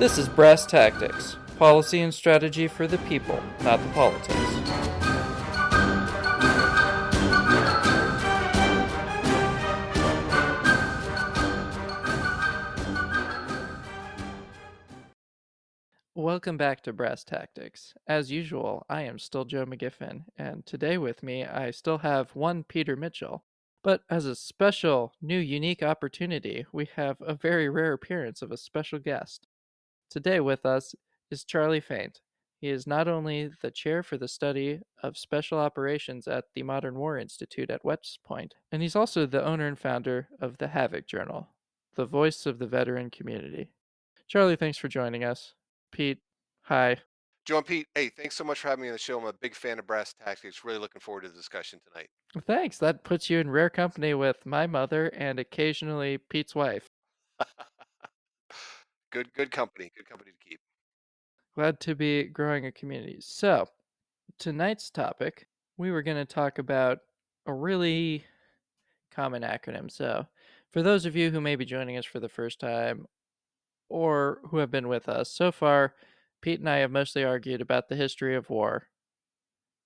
[0.00, 4.34] This is Brass Tactics policy and strategy for the people, not the politics.
[16.14, 17.92] Welcome back to Brass Tactics.
[18.06, 22.64] As usual, I am still Joe McGiffin, and today with me I still have one
[22.64, 23.44] Peter Mitchell.
[23.82, 28.56] But as a special, new, unique opportunity, we have a very rare appearance of a
[28.56, 29.46] special guest.
[30.10, 30.96] Today with us
[31.30, 32.20] is Charlie Faint.
[32.60, 36.98] He is not only the chair for the study of special operations at the Modern
[36.98, 41.06] War Institute at West Point, and he's also the owner and founder of the Havok
[41.06, 41.48] Journal,
[41.94, 43.68] the voice of the veteran community.
[44.26, 45.54] Charlie, thanks for joining us.
[45.92, 46.18] Pete,
[46.62, 46.96] hi.
[47.46, 49.18] Joe and Pete, hey, thanks so much for having me on the show.
[49.18, 50.64] I'm a big fan of brass tactics.
[50.64, 52.08] Really looking forward to the discussion tonight.
[52.46, 52.78] Thanks.
[52.78, 56.88] That puts you in rare company with my mother and occasionally Pete's wife.
[59.10, 59.92] good, good company.
[59.96, 60.60] Good company to keep.
[61.54, 63.18] Glad to be growing a community.
[63.20, 63.68] So,
[64.38, 66.98] tonight's topic, we were going to talk about
[67.46, 68.24] a really
[69.10, 69.90] common acronym.
[69.90, 70.26] So,
[70.70, 73.06] for those of you who may be joining us for the first time
[73.88, 75.94] or who have been with us so far,
[76.40, 78.86] Pete and I have mostly argued about the history of war,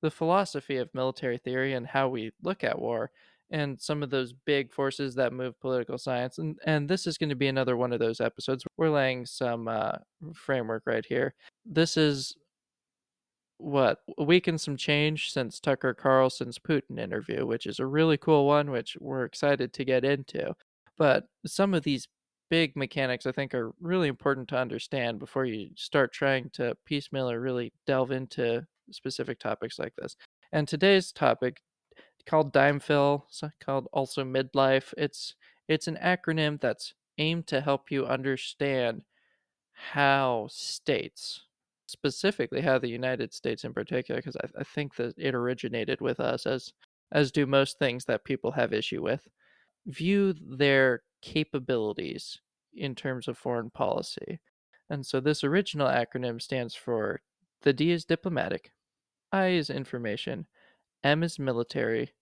[0.02, 3.10] the philosophy of military theory, and how we look at war,
[3.54, 6.38] and some of those big forces that move political science.
[6.38, 8.64] And, and this is going to be another one of those episodes.
[8.76, 9.92] We're laying some uh,
[10.34, 11.34] framework right here.
[11.64, 12.34] This is
[13.58, 18.16] what a week and some change since Tucker Carlson's Putin interview, which is a really
[18.16, 20.52] cool one, which we're excited to get into.
[20.98, 22.08] But some of these
[22.50, 27.30] big mechanics I think are really important to understand before you start trying to piecemeal
[27.30, 30.16] or really delve into specific topics like this.
[30.50, 31.60] And today's topic
[32.26, 33.24] called DIMEFIL,
[33.60, 34.92] called also midlife.
[34.96, 35.34] It's
[35.68, 39.02] it's an acronym that's aimed to help you understand
[39.72, 41.42] how states,
[41.86, 46.20] specifically how the United States in particular, because I, I think that it originated with
[46.20, 46.72] us as
[47.12, 49.28] as do most things that people have issue with,
[49.86, 52.40] view their capabilities
[52.74, 54.40] in terms of foreign policy.
[54.90, 57.20] And so this original acronym stands for
[57.62, 58.72] the D is diplomatic,
[59.32, 60.46] I is information,
[61.04, 62.12] M is military,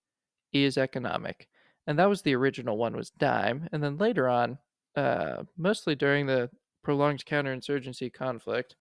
[0.54, 1.48] E is economic.
[1.86, 3.68] And that was the original one was dime.
[3.72, 4.58] And then later on,
[4.96, 6.50] uh, mostly during the
[6.84, 8.76] prolonged counterinsurgency conflict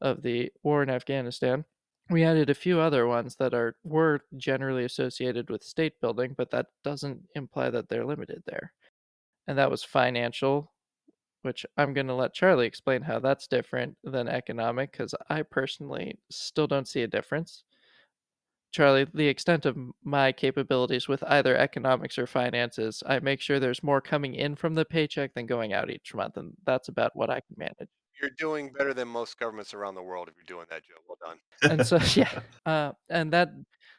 [0.00, 1.64] of the war in Afghanistan,
[2.08, 6.50] we added a few other ones that are were generally associated with state building, but
[6.50, 8.72] that doesn't imply that they're limited there.
[9.46, 10.72] And that was financial,
[11.42, 16.18] which I'm going to let Charlie explain how that's different than economic because I personally
[16.30, 17.64] still don't see a difference.
[18.72, 23.82] Charlie, the extent of my capabilities with either economics or finances, I make sure there's
[23.82, 27.30] more coming in from the paycheck than going out each month, and that's about what
[27.30, 27.88] I can manage.
[28.20, 30.94] You're doing better than most governments around the world if you're doing that, Joe.
[31.08, 31.38] Well done.
[31.70, 33.50] And so, yeah, uh, and that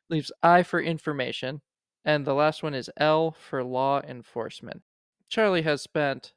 [0.09, 1.61] leaves I for information,
[2.05, 4.83] and the last one is L for law enforcement.
[5.27, 6.33] Charlie has spent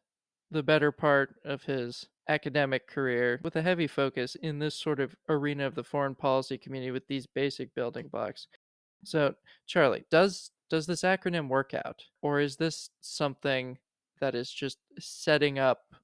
[0.50, 5.14] the better part of his academic career with a heavy focus in this sort of
[5.28, 8.46] arena of the foreign policy community with these basic building blocks.
[9.04, 9.34] So,
[9.66, 13.78] Charlie, does does this acronym work out or is this something
[14.20, 15.94] that is just setting up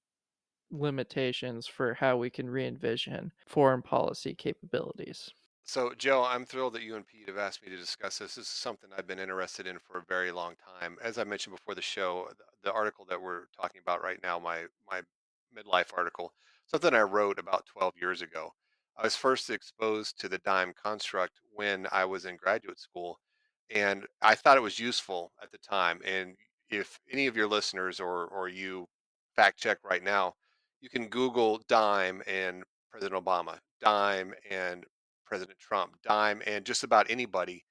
[0.70, 5.30] limitations for how we can re-envision foreign policy capabilities?
[5.64, 8.34] So, Joe, I'm thrilled that you and Pete have asked me to discuss this.
[8.34, 10.97] This is something I've been interested in for a very long time.
[11.03, 12.28] As I mentioned before the show,
[12.64, 15.03] the article that we're talking about right now, my my
[15.56, 16.32] midlife article,
[16.66, 18.52] something I wrote about 12 years ago.
[18.96, 23.18] I was first exposed to the dime construct when I was in graduate school,
[23.70, 26.00] and I thought it was useful at the time.
[26.04, 26.36] And
[26.70, 28.86] if any of your listeners or or you
[29.36, 30.34] fact check right now,
[30.80, 34.84] you can Google dime and President Obama, dime and
[35.24, 37.64] President Trump, dime, and just about anybody,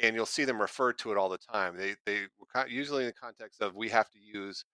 [0.00, 1.76] and you'll see them refer to it all the time.
[1.76, 4.64] They they were usually in the context of we have to use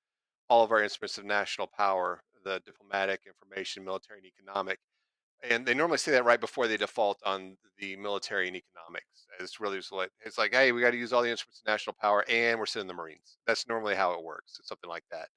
[0.48, 4.78] all of our instruments of national power, the diplomatic, information, military, and economic,
[5.48, 9.26] and they normally say that right before they default on the military and economics.
[9.40, 12.24] It's really it's like, hey, we got to use all the instruments of national power,
[12.28, 13.38] and we're sending the Marines.
[13.46, 14.56] That's normally how it works.
[14.58, 15.28] It's something like that.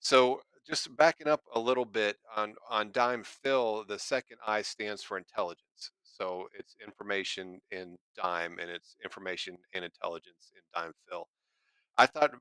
[0.00, 5.02] So just backing up a little bit on on dime fill, the second I stands
[5.02, 5.92] for intelligence.
[6.02, 11.28] So it's information in dime and it's information and intelligence in dime fill.
[11.96, 12.32] I thought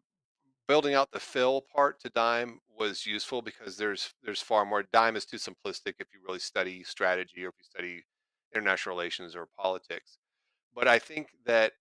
[0.67, 5.15] building out the fill part to dime was useful because there's there's far more dime
[5.15, 8.03] is too simplistic if you really study strategy or if you study
[8.55, 10.17] international relations or politics.
[10.75, 11.73] But I think that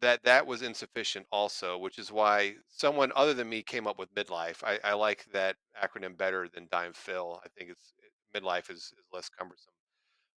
[0.00, 4.14] that that was insufficient also, which is why someone other than me came up with
[4.14, 4.62] midlife.
[4.62, 7.40] I, I like that acronym better than dime fill.
[7.44, 7.94] I think it's
[8.34, 9.72] midlife is, is less cumbersome.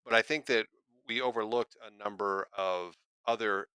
[0.05, 0.67] But I think that
[1.07, 2.95] we overlooked a number of
[3.27, 3.67] other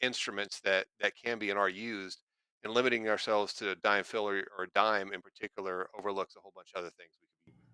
[0.00, 2.22] instruments that that can be and are used,
[2.64, 6.80] and limiting ourselves to dime filler or dime in particular overlooks a whole bunch of
[6.80, 7.12] other things.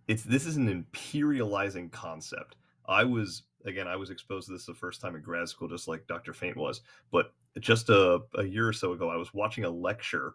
[0.06, 2.56] It's this is an imperializing concept.
[2.87, 5.88] I was again, I was exposed to this the first time in grad school, just
[5.88, 6.32] like Dr.
[6.32, 6.81] Faint was.
[7.11, 10.35] But just a, a year or so ago, I was watching a lecture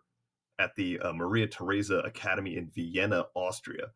[0.60, 3.88] at the uh, Maria Theresa Academy in Vienna, Austria,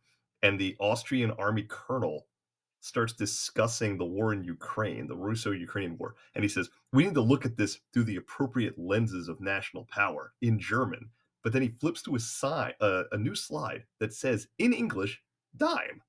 [0.42, 2.25] and the Austrian army colonel
[2.79, 7.21] starts discussing the war in Ukraine, the Russo-Ukrainian war, and he says we need to
[7.21, 11.09] look at this through the appropriate lenses of national power in German.
[11.44, 15.21] But then he flips to a side, a new slide that says in English,
[15.56, 16.01] "dime,"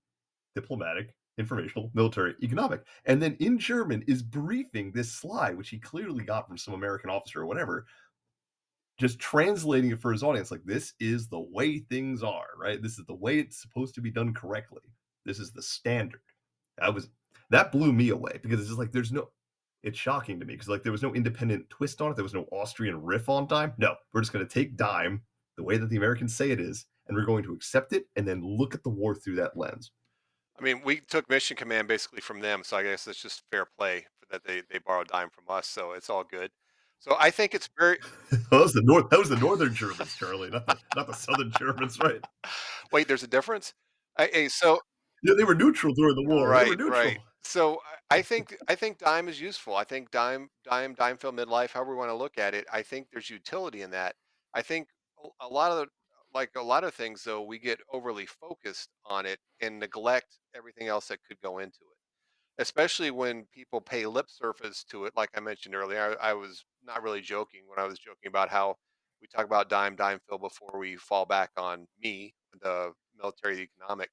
[0.55, 6.25] diplomatic, informational, military, economic, and then in German is briefing this slide, which he clearly
[6.25, 7.87] got from some American officer or whatever,
[8.99, 12.83] just translating it for his audience like this is the way things are right?
[12.83, 14.83] This is the way it's supposed to be done correctly.
[15.25, 16.23] This is the standard
[16.81, 17.09] that was
[17.51, 19.29] that blew me away because it's just like there's no
[19.83, 22.35] it's shocking to me because like there was no independent twist on it there was
[22.35, 25.23] no austrian riff on dime no we're just going to take dime
[25.57, 28.27] the way that the americans say it is and we're going to accept it and
[28.27, 29.93] then look at the war through that lens
[30.59, 33.67] I mean, we took mission command basically from them, so I guess it's just fair
[33.79, 36.51] play that they they borrowed dime from us, so it's all good.
[36.99, 37.99] So I think it's very.
[38.31, 39.09] that was the north.
[39.11, 42.21] That was the northern Germans, Charlie, not the not the southern Germans, right?
[42.93, 43.73] Wait, there's a difference.
[44.17, 44.81] I, hey, so
[45.23, 46.49] yeah, they were neutral during the war.
[46.49, 47.19] Right, they were right.
[47.43, 47.81] So
[48.11, 49.77] I think I think dime is useful.
[49.77, 52.67] I think dime, dime, dime fill midlife, however we want to look at it.
[52.73, 54.17] I think there's utility in that.
[54.55, 54.89] I think
[55.41, 55.87] a lot of the,
[56.35, 60.89] like a lot of things though, we get overly focused on it and neglect everything
[60.89, 62.63] else that could go into it.
[62.63, 66.17] Especially when people pay lip service to it, like I mentioned earlier.
[66.21, 68.77] I, I was not really joking when I was joking about how
[69.21, 74.11] we talk about dime, dime fill before we fall back on me, the military economic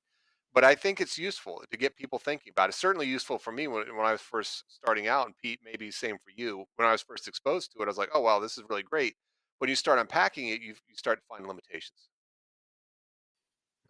[0.56, 2.70] but I think it's useful to get people thinking about it.
[2.70, 5.92] It's certainly useful for me when, when I was first starting out, and Pete, maybe
[5.92, 6.64] same for you.
[6.78, 8.82] When I was first exposed to it, I was like, oh, wow, this is really
[8.82, 9.16] great.
[9.60, 12.10] When you start unpacking it, you, you start to find limitations.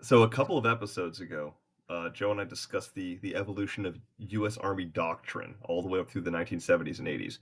[0.01, 1.53] So a couple of episodes ago,
[1.88, 4.57] uh, Joe and I discussed the the evolution of U.S.
[4.57, 7.38] Army doctrine all the way up through the 1970s and 80s.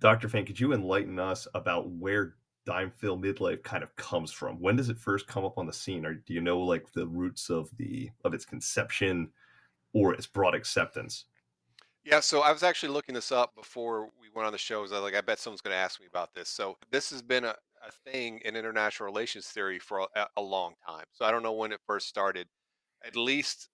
[0.00, 0.28] Dr.
[0.28, 2.34] Faint, could you enlighten us about where
[2.70, 4.60] dime fill midlife kind of comes from?
[4.60, 6.06] When does it first come up on the scene?
[6.06, 9.28] Or do you know like the roots of the of its conception
[9.92, 11.24] or its broad acceptance?
[12.04, 14.82] Yeah so i was actually looking this up before we went on the show i
[14.82, 16.48] was like i bet someone's going to ask me about this.
[16.48, 17.54] So this has been a,
[17.86, 21.04] a thing in international relations theory for a, a long time.
[21.12, 22.46] So i don't know when it first started
[23.04, 23.68] at least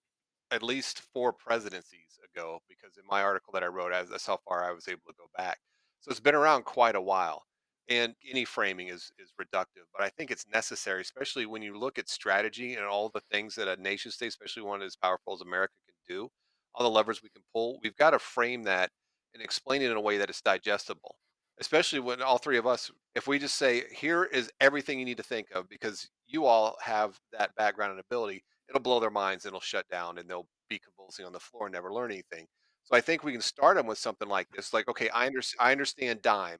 [0.49, 4.39] at least four presidencies ago because in my article that i wrote as that's how
[4.47, 5.59] far i was able to go back.
[5.99, 7.43] So it's been around quite a while
[7.89, 11.97] and any framing is is reductive but i think it's necessary especially when you look
[11.97, 15.41] at strategy and all the things that a nation state especially one as powerful as
[15.41, 16.29] america can do
[16.75, 18.89] all the levers we can pull we've got to frame that
[19.33, 21.15] and explain it in a way that it's digestible
[21.59, 25.17] especially when all three of us if we just say here is everything you need
[25.17, 29.45] to think of because you all have that background and ability it'll blow their minds
[29.45, 32.45] and it'll shut down and they'll be convulsing on the floor and never learn anything.
[32.83, 35.41] So i think we can start them with something like this like okay i, under,
[35.59, 36.57] I understand dime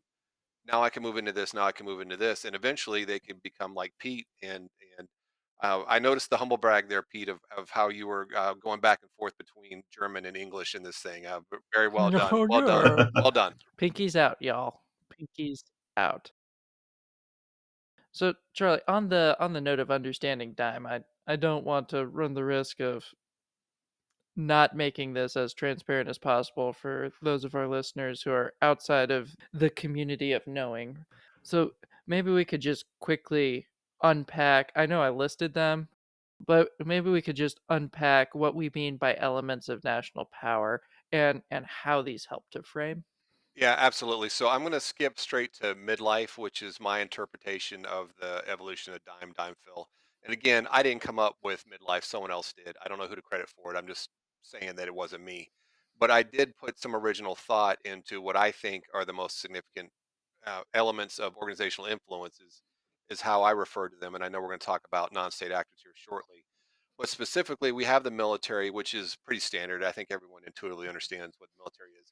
[0.68, 3.20] now I can move into this, now I can move into this, and eventually they
[3.20, 4.28] can become like Pete.
[4.44, 5.08] And and
[5.64, 8.80] uh, I noticed the humble brag there, Pete, of, of how you were uh, going
[8.80, 11.26] back and forth between German and English in this thing.
[11.26, 11.40] Uh,
[11.74, 13.54] very well done, No, well done, well done.
[13.80, 14.82] Pinkies out, y'all.
[15.12, 15.64] Pinkies
[15.96, 16.32] out.
[18.12, 22.08] So, Charlie, on the on the note of understanding dime, I I don't want to
[22.08, 23.04] run the risk of
[24.38, 29.12] not making this as transparent as possible for those of our listeners who are outside
[29.12, 31.04] of the community of knowing.
[31.42, 31.72] So
[32.06, 33.68] maybe we could just quickly
[34.04, 34.72] unpack.
[34.76, 35.90] I know I listed them,
[36.46, 41.42] but maybe we could just unpack what we mean by elements of national power and
[41.50, 43.04] and how these help to frame.
[43.56, 44.30] Yeah, absolutely.
[44.30, 48.94] So I'm going to skip straight to midlife, which is my interpretation of the evolution
[48.94, 49.90] of dime, dime fill.
[50.24, 52.76] And again, I didn't come up with midlife; someone else did.
[52.84, 53.78] I don't know who to credit for it.
[53.78, 54.10] I'm just
[54.42, 55.52] saying that it wasn't me.
[56.00, 59.90] But I did put some original thought into what I think are the most significant
[60.46, 62.62] uh, elements of organizational influences,
[63.10, 64.16] is how I refer to them.
[64.16, 66.46] And I know we're going to talk about non-state actors here shortly.
[66.98, 69.84] But specifically, we have the military, which is pretty standard.
[69.84, 72.12] I think everyone intuitively understands what the military is.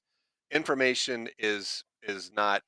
[0.52, 2.62] Information is is not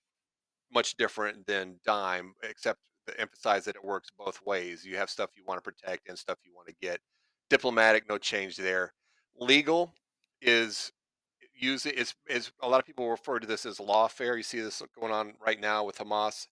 [0.74, 4.84] much different than dime, except to emphasize that it works both ways.
[4.84, 7.00] You have stuff you want to protect and stuff you want to get.
[7.50, 8.94] Diplomatic, no change there
[9.40, 9.94] legal
[10.42, 10.92] is
[11.56, 14.38] using is is a lot of people refer to this as lawfare.
[14.38, 16.48] You see this going on right now with Hamas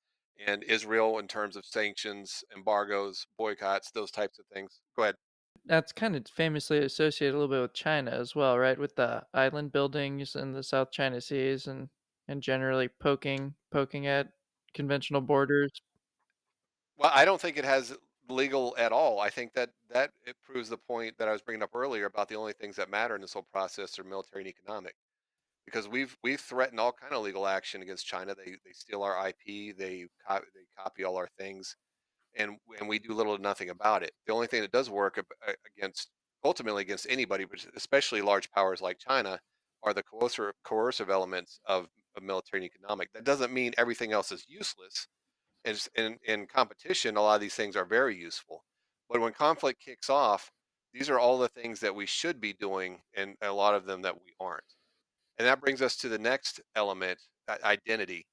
[0.45, 4.81] and Israel in terms of sanctions, embargoes, boycotts, those types of things.
[4.95, 5.15] Go ahead.
[5.65, 8.77] that's kind of famously associated a little bit with China as well, right?
[8.79, 11.89] With the island buildings in the South China Seas and
[12.27, 14.29] and generally poking poking at
[14.73, 15.71] conventional borders.
[16.97, 17.95] Well, I don't think it has
[18.29, 19.19] legal at all.
[19.19, 22.29] I think that that it proves the point that I was bringing up earlier about
[22.29, 24.95] the only things that matter in this whole process are military and economic.
[25.65, 28.35] Because we've we've threatened all kind of legal action against China.
[28.35, 29.77] They they steal our IP.
[29.77, 31.75] They co- they copy all our things,
[32.35, 34.11] and and we do little to nothing about it.
[34.27, 35.19] The only thing that does work
[35.77, 36.09] against
[36.43, 39.39] ultimately against anybody, but especially large powers like China,
[39.83, 43.11] are the coercive coercive elements of, of military and economic.
[43.13, 45.07] That doesn't mean everything else is useless
[45.65, 48.63] is in, in competition, a lot of these things are very useful.
[49.09, 50.51] But when conflict kicks off,
[50.93, 54.01] these are all the things that we should be doing, and a lot of them
[54.03, 54.63] that we aren't.
[55.37, 57.19] And that brings us to the next element,
[57.63, 58.25] identity.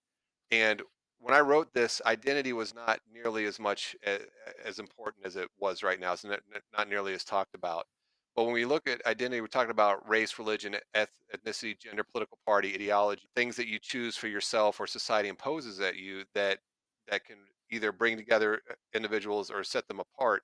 [0.51, 0.81] And
[1.19, 4.21] when I wrote this, identity was not nearly as much as,
[4.65, 6.13] as important as it was right now.
[6.13, 6.41] It's not,
[6.77, 7.87] not nearly as talked about.
[8.35, 12.75] But when we look at identity, we're talking about race, religion, ethnicity, gender, political party,
[12.75, 16.59] ideology, things that you choose for yourself or society imposes at you that
[17.09, 17.37] that can
[17.71, 20.43] either bring together uh, individuals or set them apart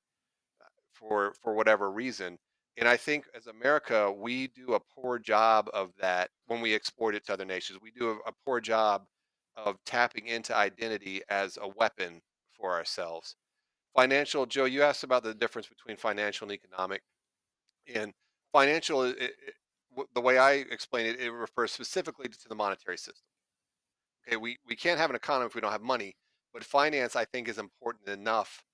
[0.61, 2.39] uh, for for whatever reason.
[2.77, 7.15] And I think as America, we do a poor job of that when we export
[7.17, 7.81] it to other nations.
[7.83, 9.05] We do a, a poor job
[9.57, 12.21] of tapping into identity as a weapon
[12.53, 13.35] for ourselves.
[13.95, 17.03] Financial, Joe, you asked about the difference between financial and economic.
[17.93, 18.13] And
[18.53, 19.33] financial, it, it,
[20.15, 23.27] the way I explain it, it refers specifically to the monetary system.
[24.27, 26.15] Okay, we, we can't have an economy if we don't have money.
[26.59, 28.65] But finance, I think, is important enough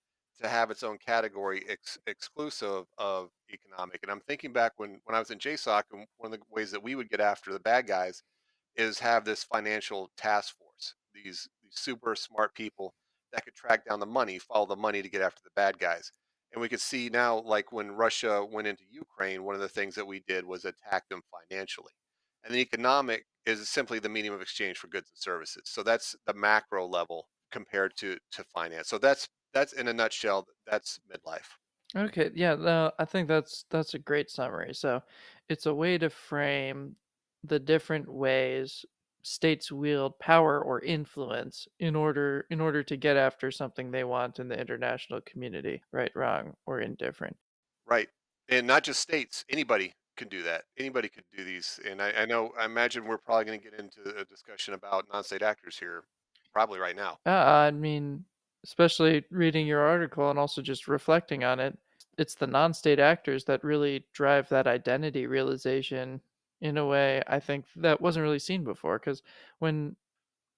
[0.40, 4.00] to have its own category ex- exclusive of economic.
[4.02, 6.70] And I'm thinking back when, when I was in JSOC, and one of the ways
[6.70, 8.22] that we would get after the bad guys
[8.74, 12.94] is have this financial task force, these, these super smart people
[13.34, 16.10] that could track down the money, follow the money to get after the bad guys.
[16.54, 19.94] And we could see now, like when Russia went into Ukraine, one of the things
[19.96, 21.92] that we did was attack them financially.
[22.44, 25.64] And the economic is simply the medium of exchange for goods and services.
[25.66, 28.88] So that's the macro level compared to to finance.
[28.88, 30.46] So that's that's in a nutshell.
[30.66, 31.48] That's midlife.
[31.96, 34.74] Okay, yeah, no, I think that's that's a great summary.
[34.74, 35.00] So,
[35.48, 36.96] it's a way to frame
[37.44, 38.84] the different ways
[39.22, 44.40] states wield power or influence in order in order to get after something they want
[44.40, 47.36] in the international community, right, wrong, or indifferent.
[47.86, 48.08] Right,
[48.48, 49.44] and not just states.
[49.48, 50.64] Anybody can do that.
[50.78, 51.80] Anybody could do these.
[51.88, 55.06] And I, I know, I imagine we're probably going to get into a discussion about
[55.12, 56.04] non-state actors here
[56.54, 57.18] probably right now.
[57.26, 58.24] Yeah, I mean,
[58.64, 61.76] especially reading your article and also just reflecting on it,
[62.16, 66.20] it's the non-state actors that really drive that identity realization
[66.60, 68.98] in a way I think that wasn't really seen before.
[68.98, 69.22] Because
[69.58, 69.96] when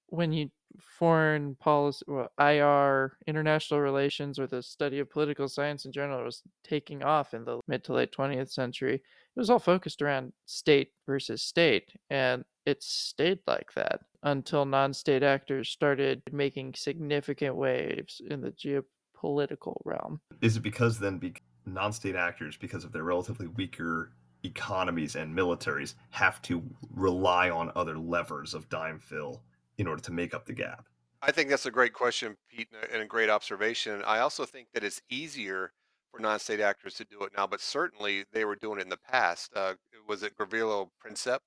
[0.09, 5.93] when you foreign policy, well, IR, international relations, or the study of political science in
[5.93, 10.03] general was taking off in the mid to late 20th century, it was all focused
[10.03, 11.93] around state versus state.
[12.11, 18.53] And it stayed like that until non state actors started making significant waves in the
[18.53, 20.21] geopolitical realm.
[20.41, 21.35] Is it because then be-
[21.65, 26.63] non state actors, because of their relatively weaker economies and militaries, have to
[26.95, 29.43] rely on other levers of dime fill
[29.79, 30.87] in order to make up the gap?
[31.23, 34.03] I think that's a great question, Pete, and a great observation.
[34.07, 35.73] I also think that it's easier
[36.13, 38.97] for non-state actors to do it now, but certainly they were doing it in the
[38.97, 39.51] past.
[39.55, 39.75] Uh,
[40.07, 41.39] was it Gavrilo Princip?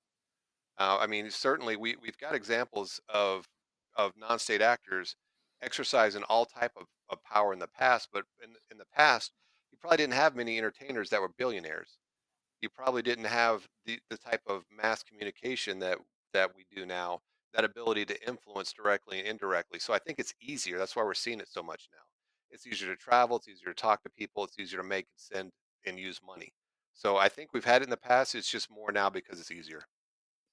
[0.78, 3.48] Uh, I mean, certainly we we've got examples of
[3.96, 5.16] of non-state actors
[5.62, 9.32] exercising all type of, of power in the past, but in in the past,
[9.70, 11.98] you probably didn't have many entertainers that were billionaires.
[12.60, 15.98] You probably didn't have the, the type of mass communication that
[16.32, 17.20] that we do now
[17.54, 19.78] that ability to influence directly and indirectly.
[19.78, 20.78] So I think it's easier.
[20.78, 22.02] That's why we're seeing it so much now.
[22.50, 25.38] It's easier to travel, it's easier to talk to people, it's easier to make and
[25.38, 25.52] send
[25.86, 26.52] and use money.
[26.94, 28.34] So I think we've had it in the past.
[28.34, 29.82] It's just more now because it's easier.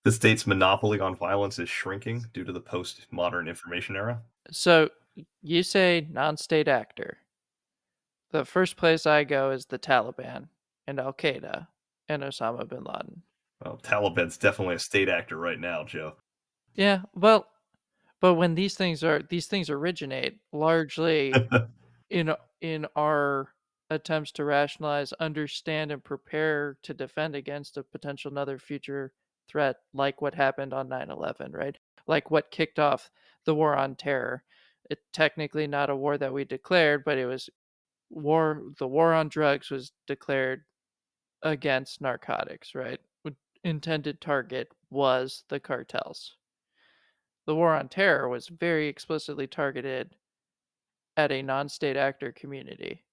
[0.03, 4.21] The state's monopoly on violence is shrinking due to the postmodern information era.
[4.51, 4.89] So
[5.41, 7.17] you say non-state actor.
[8.31, 10.47] The first place I go is the Taliban
[10.85, 11.67] and Al Qaeda
[12.07, 13.23] and Osama bin Laden.
[13.63, 16.13] Well, Taliban's definitely a state actor right now, Joe.
[16.77, 17.47] Yeah, well,
[18.21, 21.33] but when these things are these things originate largely
[22.11, 23.49] in in our
[23.89, 29.11] attempts to rationalize, understand, and prepare to defend against a potential another future
[29.49, 31.77] threat, like what happened on 9/11, right?
[32.05, 33.09] Like what kicked off
[33.45, 34.43] the war on terror.
[34.89, 37.49] It technically not a war that we declared, but it was
[38.11, 38.61] war.
[38.79, 40.63] The war on drugs was declared
[41.43, 42.99] against narcotics, right?
[43.63, 46.37] Intended target was the cartels
[47.47, 50.15] the war on terror was very explicitly targeted
[51.17, 53.03] at a non-state actor community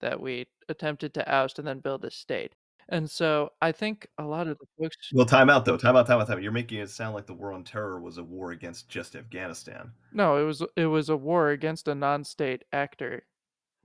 [0.00, 2.54] that we attempted to oust and then build a state.
[2.90, 5.78] And so I think a lot of the folks Well, time out though.
[5.78, 6.42] Time out, time out, time out.
[6.42, 9.92] You're making it sound like the war on terror was a war against just Afghanistan.
[10.12, 13.26] No, it was it was a war against a non-state actor.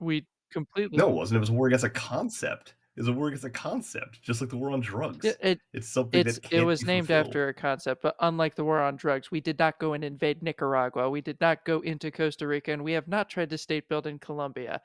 [0.00, 1.36] We completely No, it wasn't.
[1.38, 2.74] It was a war against a concept.
[3.00, 5.24] It was a war It's a concept, just like the war on drugs.
[5.24, 7.28] It, it it's something it's that it can't was be named fulfilled.
[7.28, 10.42] after a concept, but unlike the war on drugs, we did not go and invade
[10.42, 11.08] Nicaragua.
[11.08, 14.06] We did not go into Costa Rica, and we have not tried to state build
[14.06, 14.82] in Colombia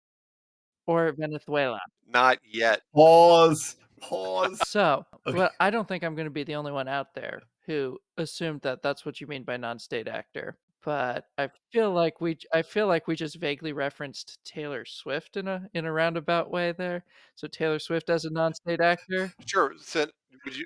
[0.88, 1.81] or Venezuela.
[2.07, 2.84] Not yet.
[2.93, 3.75] Pause.
[4.00, 4.62] Pause.
[4.69, 5.38] So, Okay.
[5.38, 8.62] but I don't think I'm going to be the only one out there who assumed
[8.62, 10.57] that that's what you mean by non-state actor.
[10.86, 15.48] But I feel like we I feel like we just vaguely referenced Taylor Swift in
[15.48, 17.04] a in a roundabout way there.
[17.34, 19.34] So Taylor Swift as a non-state actor.
[19.48, 19.74] Sure.
[19.80, 20.06] So,
[20.46, 20.65] would you?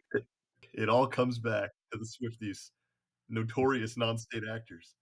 [0.74, 2.72] It all comes back to the Swifties,
[3.30, 4.94] notorious non-state actors.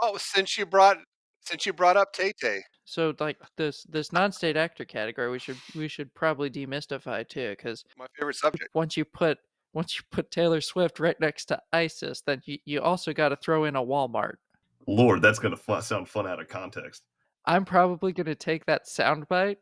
[0.00, 0.96] Oh, since you brought
[1.40, 5.58] since you brought up Tay Tay, So like this this non-state actor category, we should
[5.74, 8.70] we should probably demystify too, because my favorite subject.
[8.74, 9.38] once you put
[9.74, 13.36] once you put Taylor Swift right next to ISIS, then you, you also got to
[13.36, 14.36] throw in a Walmart.
[14.86, 17.02] Lord, that's gonna fu- sound fun out of context.
[17.46, 19.56] I'm probably going to take that soundbite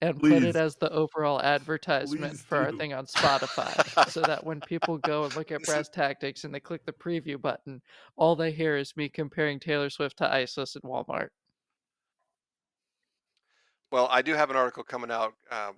[0.00, 4.44] and put it as the overall advertisement Please for our thing on Spotify so that
[4.44, 7.80] when people go and look at This Brass Tactics and they click the preview button,
[8.16, 11.28] all they hear is me comparing Taylor Swift to ISIS and Walmart.
[13.90, 15.34] Well, I do have an article coming out.
[15.50, 15.76] Um,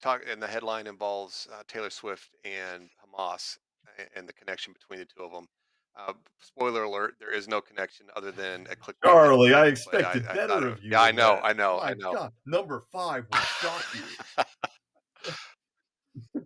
[0.00, 3.58] talk, and the headline involves uh, Taylor Swift and Hamas
[3.98, 5.46] a- and the connection between the two of them.
[5.96, 8.96] Uh, spoiler alert: there is no connection other than a click.
[9.04, 10.92] Charlie, I expected I better thought of you.
[10.92, 11.38] Yeah, I know.
[11.42, 12.12] I know, I know.
[12.14, 14.02] God, number five will shock you.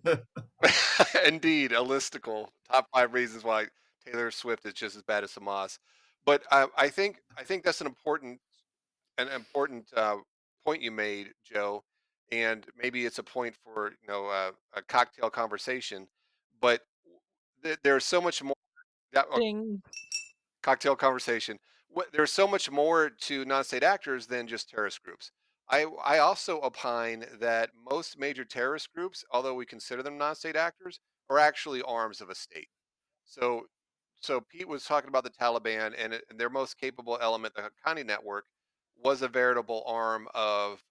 [1.27, 3.67] Indeed, a listicle top five reasons why
[4.05, 5.79] Taylor Swift is just as bad as Hamas.
[6.25, 8.41] But I, I think I think that's an important
[9.19, 10.17] an important uh,
[10.65, 11.85] point you made, Joe.
[12.33, 16.09] And maybe it's a point for you know uh, a cocktail conversation.
[16.61, 16.81] But
[17.63, 18.56] th- there's so much more.
[19.31, 19.83] Oh, Ding.
[20.63, 21.59] cocktail conversation.
[21.89, 25.31] What, there's so much more to non-state actors than just terrorist groups.
[25.69, 31.01] I I also opine that most major terrorist groups, although we consider them non-state actors,
[31.31, 32.69] are actually arms of a state.
[33.25, 33.67] So
[34.21, 37.71] so Pete was talking about the Taliban and, it- and their most capable element, the
[37.87, 38.47] Haqqani network,
[38.97, 40.85] was a veritable arm of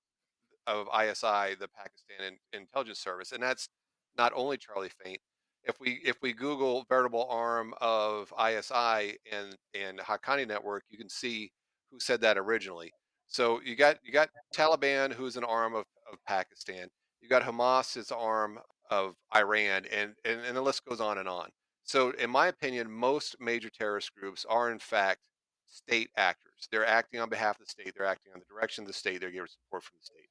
[0.68, 3.70] of ISI, the Pakistan intelligence service, and that's
[4.18, 5.22] not only Charlie Faint.
[5.66, 11.10] If we if we Google veritable arm of ISI and and Haqqani network, you can
[11.10, 11.52] see
[11.92, 12.92] who said that originally.
[13.28, 16.88] So you got you got Taliban, who's an arm of, of Pakistan.
[17.22, 18.60] You got Hamas, is arm
[18.92, 21.50] of Iran, and, and and the list goes on and on.
[21.84, 25.22] So in my opinion, most major terrorist groups are in fact
[25.68, 26.68] state actors.
[26.72, 27.94] They're acting on behalf of the state.
[27.96, 29.22] They're acting on the direction of the state.
[29.22, 30.30] They're giving support from the state.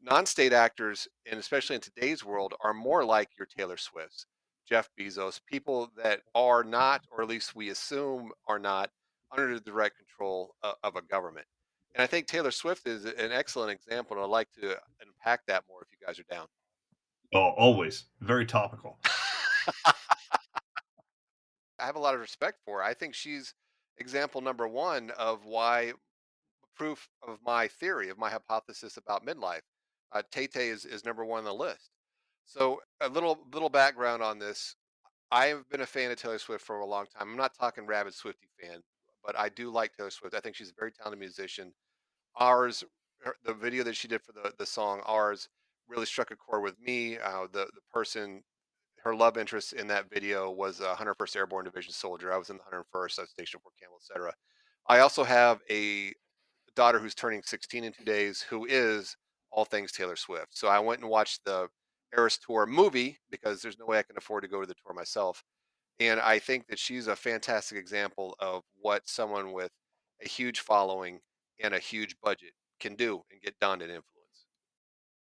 [0.00, 4.26] Non-state actors, and especially in today's world, are more like your Taylor Swifts,
[4.68, 8.90] Jeff Bezos, people that are not, or at least we assume are not,
[9.32, 11.46] under the direct control of, of a government.
[11.94, 15.64] And I think Taylor Swift is an excellent example, and I'd like to unpack that
[15.68, 16.46] more if you guys are down.
[17.34, 18.98] Oh, always very topical.
[21.78, 22.84] I have a lot of respect for her.
[22.84, 23.54] I think she's
[23.98, 25.92] example number one of why
[26.76, 29.60] proof of my theory, of my hypothesis about midlife.
[30.12, 31.90] Uh, Tay Tay is, is number one on the list.
[32.48, 34.74] So a little little background on this.
[35.30, 37.28] I have been a fan of Taylor Swift for a long time.
[37.30, 38.80] I'm not talking rabid Swifty fan,
[39.22, 40.34] but I do like Taylor Swift.
[40.34, 41.74] I think she's a very talented musician.
[42.36, 42.84] Ours,
[43.22, 45.50] her, the video that she did for the, the song Ours
[45.88, 47.18] really struck a chord with me.
[47.18, 48.42] Uh, the the person
[49.04, 52.32] her love interest in that video was a 101st Airborne Division soldier.
[52.32, 53.18] I was in the 101st.
[53.18, 54.32] I was stationed at Fort Campbell, etc.
[54.88, 56.14] I also have a
[56.74, 59.18] daughter who's turning 16 in two days, who is
[59.50, 60.56] all things Taylor Swift.
[60.56, 61.68] So I went and watched the
[62.16, 64.94] Eras Tour movie because there's no way I can afford to go to the tour
[64.94, 65.42] myself.
[66.00, 69.70] And I think that she's a fantastic example of what someone with
[70.24, 71.20] a huge following
[71.62, 74.04] and a huge budget can do and get done and influence.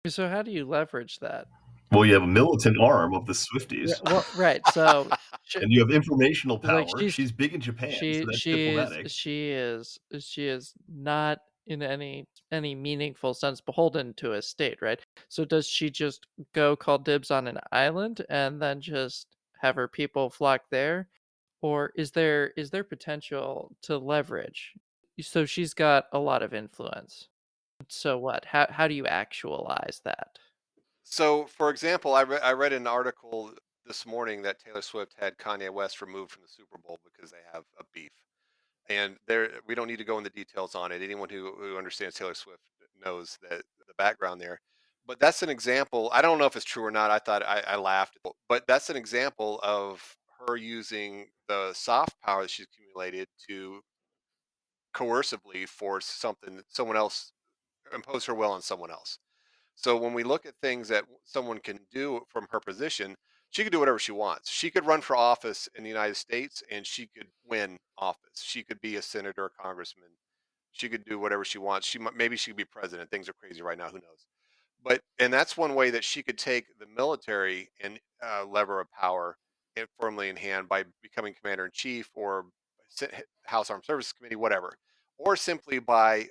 [0.06, 1.46] So how do you leverage that?
[1.90, 4.60] Well, you have a militant arm of the Swifties, Yeah, well, right.
[4.72, 5.08] So
[5.44, 6.80] sh- and you have informational power.
[6.80, 9.06] Like, she's- she's, big in Japan, she so that's she diplomatic.
[9.06, 14.78] is she is she is not in any any meaningful sense beholden to a state,
[14.82, 15.00] right?
[15.28, 19.28] So does she just go call dibs on an island and then just
[19.60, 21.08] have her people flock there,
[21.60, 24.72] or is there is there potential to leverage?
[25.20, 27.28] So she's got a lot of influence.
[27.88, 28.44] So what?
[28.44, 30.38] How how do you actualize that?
[31.04, 33.52] So, for example, I, re- I read an article
[33.84, 37.38] this morning that Taylor Swift had Kanye West removed from the Super Bowl because they
[37.52, 38.10] have a beef.
[38.88, 41.02] And there, we don't need to go into details on it.
[41.02, 42.62] Anyone who, who understands Taylor Swift
[43.04, 44.60] knows that the background there.
[45.06, 46.10] But that's an example.
[46.12, 47.10] I don't know if it's true or not.
[47.10, 48.18] I thought I, I laughed,
[48.48, 50.16] but that's an example of
[50.46, 53.80] her using the soft power that she's accumulated to
[54.94, 57.32] coercively force something someone else
[57.94, 59.18] impose her will on someone else.
[59.74, 63.16] So when we look at things that someone can do from her position,
[63.52, 64.50] she could do whatever she wants.
[64.50, 68.42] She could run for office in the United States and she could win office.
[68.42, 70.08] She could be a senator, a congressman.
[70.72, 71.86] She could do whatever she wants.
[71.86, 73.10] She maybe she could be president.
[73.10, 73.88] Things are crazy right now.
[73.88, 74.26] Who knows?
[74.82, 78.90] But and that's one way that she could take the military and uh, lever of
[78.90, 79.36] power
[80.00, 82.46] firmly in hand by becoming commander in chief or
[83.44, 84.78] House Armed Services Committee, whatever,
[85.18, 86.28] or simply by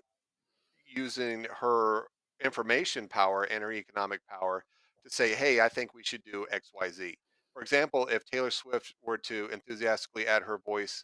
[0.88, 2.07] using her
[2.43, 4.65] information power and her economic power
[5.03, 7.17] to say, hey, I think we should do X, Y, Z.
[7.53, 11.03] For example, if Taylor Swift were to enthusiastically add her voice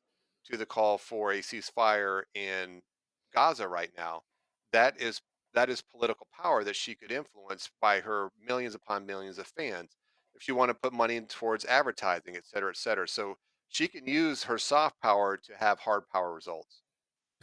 [0.49, 2.81] to the call for a ceasefire in
[3.33, 4.21] Gaza right now,
[4.71, 5.21] that is
[5.53, 9.91] that is political power that she could influence by her millions upon millions of fans.
[10.36, 13.07] If she want to put money towards advertising, et cetera, et cetera.
[13.07, 13.38] So
[13.69, 16.83] she can use her soft power to have hard power results.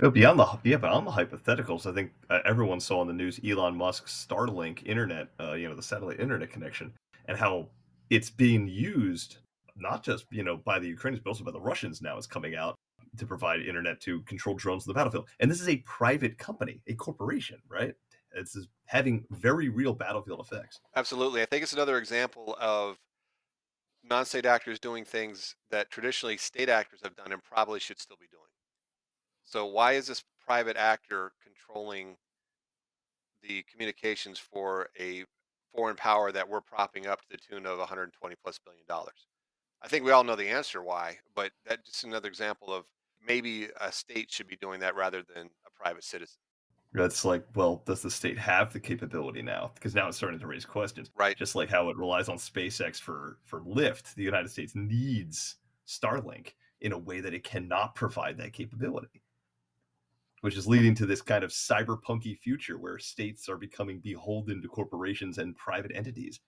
[0.02, 3.38] Oh, beyond the yeah, beyond the hypotheticals, I think uh, everyone saw in the news
[3.46, 6.92] Elon Musk's Starlink internet, uh, you know, the satellite internet connection,
[7.26, 7.68] and how
[8.10, 9.38] it's being used
[9.76, 12.02] not just you know by the Ukrainians but also by the Russians.
[12.02, 12.74] Now is coming out
[13.18, 16.80] to provide internet to control drones on the battlefield, and this is a private company,
[16.88, 17.94] a corporation, right?
[18.36, 20.80] It's is having very real battlefield effects.
[20.96, 22.98] Absolutely, I think it's another example of
[24.02, 28.26] non-state actors doing things that traditionally state actors have done and probably should still be
[28.26, 28.42] doing.
[29.44, 32.16] So why is this private actor controlling
[33.42, 35.24] the communications for a
[35.74, 39.26] foreign power that we're propping up to the tune of 120 plus billion dollars?
[39.82, 42.86] I think we all know the answer why, but that's just another example of
[43.26, 46.38] maybe a state should be doing that rather than a private citizen.
[46.94, 49.72] That's like, well, does the state have the capability now?
[49.74, 51.10] Because now it's starting to raise questions.
[51.16, 51.36] Right.
[51.36, 56.52] Just like how it relies on SpaceX for for lift, the United States needs Starlink
[56.80, 59.23] in a way that it cannot provide that capability
[60.44, 64.68] which is leading to this kind of cyberpunky future where states are becoming beholden to
[64.68, 66.38] corporations and private entities.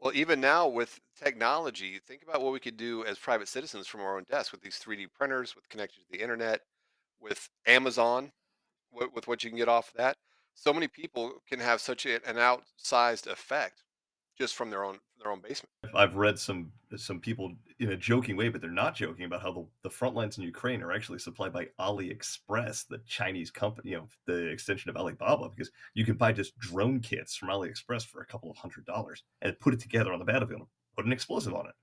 [0.00, 4.00] Well, even now with technology, think about what we could do as private citizens from
[4.00, 6.62] our own desk with these 3D printers, with connection to the internet,
[7.20, 8.32] with Amazon,
[8.90, 10.16] with, with what you can get off of that.
[10.54, 13.82] So many people can have such an outsized effect
[14.38, 15.70] just from their own their own basement.
[15.94, 19.52] I've read some some people in a joking way, but they're not joking about how
[19.52, 23.96] the, the front lines in Ukraine are actually supplied by AliExpress, the Chinese company, you
[23.96, 28.20] know, the extension of Alibaba, because you can buy just drone kits from AliExpress for
[28.20, 31.54] a couple of hundred dollars and put it together on the battlefield, put an explosive
[31.54, 31.74] on it.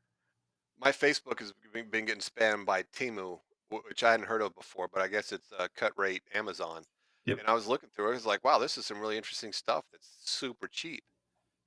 [0.80, 5.02] My Facebook has been getting spammed by Temu, which I hadn't heard of before, but
[5.02, 6.84] I guess it's a cut rate Amazon.
[7.26, 7.40] Yep.
[7.40, 9.52] And I was looking through it, I was like, wow, this is some really interesting
[9.52, 11.04] stuff that's super cheap.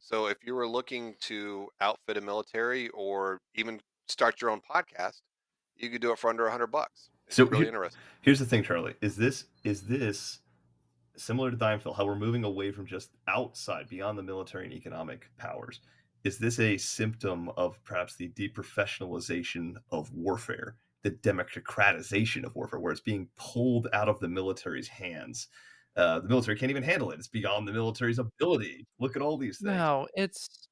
[0.02, 5.20] So if you were looking to outfit a military or even start your own podcast,
[5.76, 7.10] you could do it for under a hundred bucks.
[7.28, 8.00] It's so really here, interesting.
[8.20, 8.94] Here's the thing, Charlie.
[9.00, 10.40] Is this is this
[11.16, 15.30] similar to Dimefill, how we're moving away from just outside beyond the military and economic
[15.38, 15.80] powers?
[16.24, 22.92] Is this a symptom of perhaps the deprofessionalization of warfare, the democratization of warfare, where
[22.92, 25.46] it's being pulled out of the military's hands
[25.96, 27.18] uh, the military can't even handle it.
[27.18, 28.86] It's beyond the military's ability.
[28.98, 29.76] Look at all these things.
[29.76, 30.68] No, it's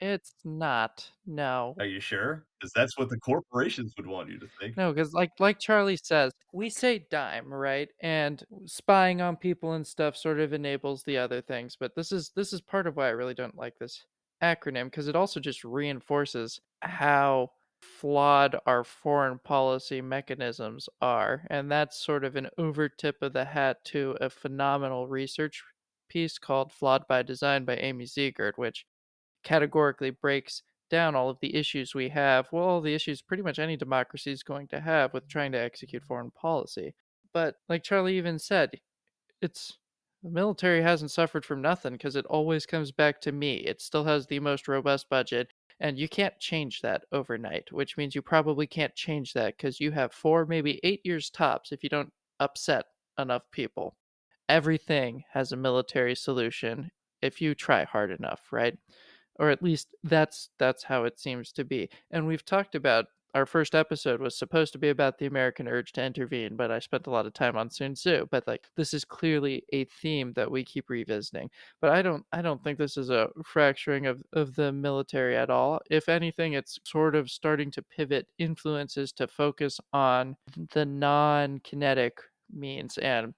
[0.00, 1.08] it's not.
[1.26, 1.74] No.
[1.78, 2.44] Are you sure?
[2.58, 4.76] Because that's what the corporations would want you to think.
[4.76, 7.88] No, because like like Charlie says, we say dime, right?
[8.00, 11.76] And spying on people and stuff sort of enables the other things.
[11.78, 14.04] But this is this is part of why I really don't like this
[14.42, 17.50] acronym because it also just reinforces how
[18.00, 21.46] flawed our foreign policy mechanisms are.
[21.50, 25.62] And that's sort of an over tip of the hat to a phenomenal research
[26.08, 28.86] piece called Flawed by Design by Amy Zegart, which
[29.42, 33.58] categorically breaks down all of the issues we have, well, all the issues pretty much
[33.58, 36.94] any democracy is going to have with trying to execute foreign policy.
[37.32, 38.70] But like Charlie even said,
[39.42, 39.78] it's
[40.22, 43.56] the military hasn't suffered from nothing because it always comes back to me.
[43.56, 45.52] It still has the most robust budget.
[45.80, 49.90] And you can't change that overnight, which means you probably can't change that because you
[49.92, 52.86] have four, maybe eight years tops if you don't upset
[53.18, 53.96] enough people.
[54.48, 56.90] Everything has a military solution
[57.22, 58.76] if you try hard enough, right?
[59.36, 61.90] Or at least that's that's how it seems to be.
[62.10, 65.92] And we've talked about our first episode was supposed to be about the American urge
[65.92, 68.26] to intervene, but I spent a lot of time on Sun Tzu.
[68.30, 71.50] But like this is clearly a theme that we keep revisiting.
[71.80, 75.50] But I don't I don't think this is a fracturing of, of the military at
[75.50, 75.80] all.
[75.90, 80.36] If anything, it's sort of starting to pivot influences to focus on
[80.72, 82.20] the non kinetic
[82.52, 82.98] means.
[82.98, 83.34] And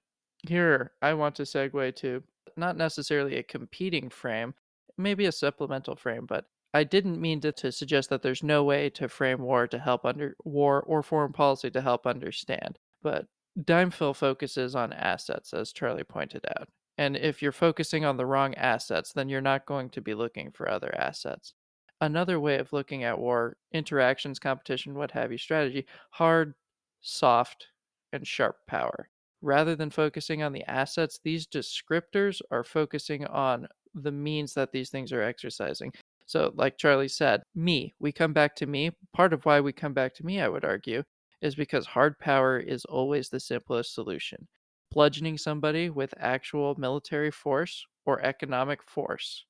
[0.47, 2.23] here I want to segue to
[2.55, 4.53] not necessarily a competing frame,
[4.97, 8.89] maybe a supplemental frame, but I didn't mean to, to suggest that there's no way
[8.91, 12.77] to frame war to help under war or foreign policy to help understand.
[13.01, 13.25] But
[13.59, 16.67] Dimefill focuses on assets, as Charlie pointed out.
[16.97, 20.51] And if you're focusing on the wrong assets, then you're not going to be looking
[20.51, 21.53] for other assets.
[22.01, 26.53] Another way of looking at war, interactions, competition, what have you, strategy, hard,
[27.01, 27.67] soft,
[28.13, 29.09] and sharp power.
[29.41, 34.89] Rather than focusing on the assets, these descriptors are focusing on the means that these
[34.89, 35.91] things are exercising.
[36.27, 38.91] So, like Charlie said, me, we come back to me.
[39.13, 41.03] Part of why we come back to me, I would argue,
[41.41, 44.45] is because hard power is always the simplest solution.
[44.91, 49.45] Bludgeoning somebody with actual military force or economic force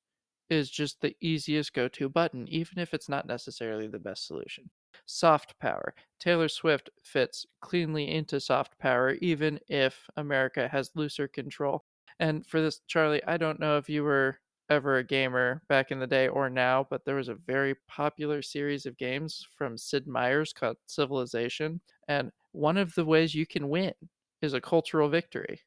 [0.50, 4.70] is just the easiest go to button, even if it's not necessarily the best solution.
[5.04, 5.94] Soft power.
[6.20, 11.84] Taylor Swift fits cleanly into soft power, even if America has looser control.
[12.20, 14.38] And for this, Charlie, I don't know if you were
[14.70, 18.42] ever a gamer back in the day or now, but there was a very popular
[18.42, 21.80] series of games from Sid Meier's called Civilization.
[22.08, 23.92] And one of the ways you can win
[24.42, 25.60] is a cultural victory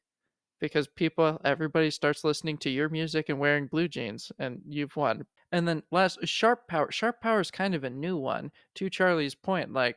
[0.60, 5.26] because people, everybody starts listening to your music and wearing blue jeans, and you've won.
[5.50, 6.90] And then last, sharp power.
[6.92, 8.52] Sharp power is kind of a new one.
[8.76, 9.96] To Charlie's point, like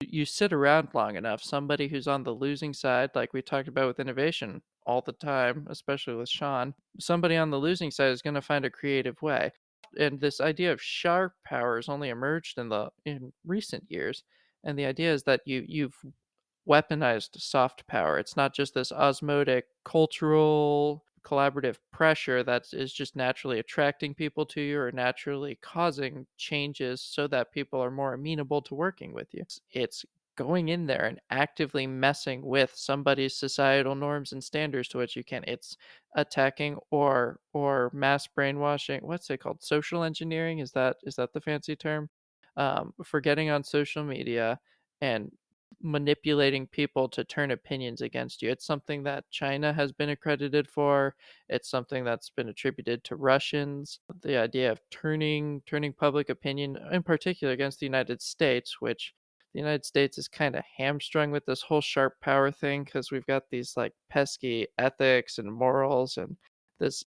[0.00, 3.88] you sit around long enough, somebody who's on the losing side, like we talked about
[3.88, 8.34] with innovation, all the time, especially with Sean, somebody on the losing side is going
[8.34, 9.52] to find a creative way.
[9.98, 14.24] And this idea of sharp power has only emerged in the in recent years.
[14.64, 15.96] And the idea is that you you've
[16.68, 18.18] weaponized soft power.
[18.18, 24.60] It's not just this osmotic cultural collaborative pressure that is just naturally attracting people to
[24.62, 29.44] you or naturally causing changes so that people are more amenable to working with you.
[29.72, 30.06] It's
[30.38, 35.24] going in there and actively messing with somebody's societal norms and standards to which you
[35.24, 35.76] can it's
[36.16, 41.40] attacking or or mass brainwashing what's it called social engineering is that is that the
[41.40, 42.08] fancy term
[42.56, 44.58] um, for getting on social media
[45.00, 45.30] and
[45.80, 48.50] manipulating people to turn opinions against you.
[48.50, 51.14] It's something that China has been accredited for.
[51.48, 54.00] It's something that's been attributed to Russians.
[54.22, 59.14] The idea of turning turning public opinion in particular against the United States, which
[59.54, 63.26] the United States is kind of hamstrung with this whole sharp power thing because we've
[63.26, 66.36] got these like pesky ethics and morals and
[66.78, 67.04] this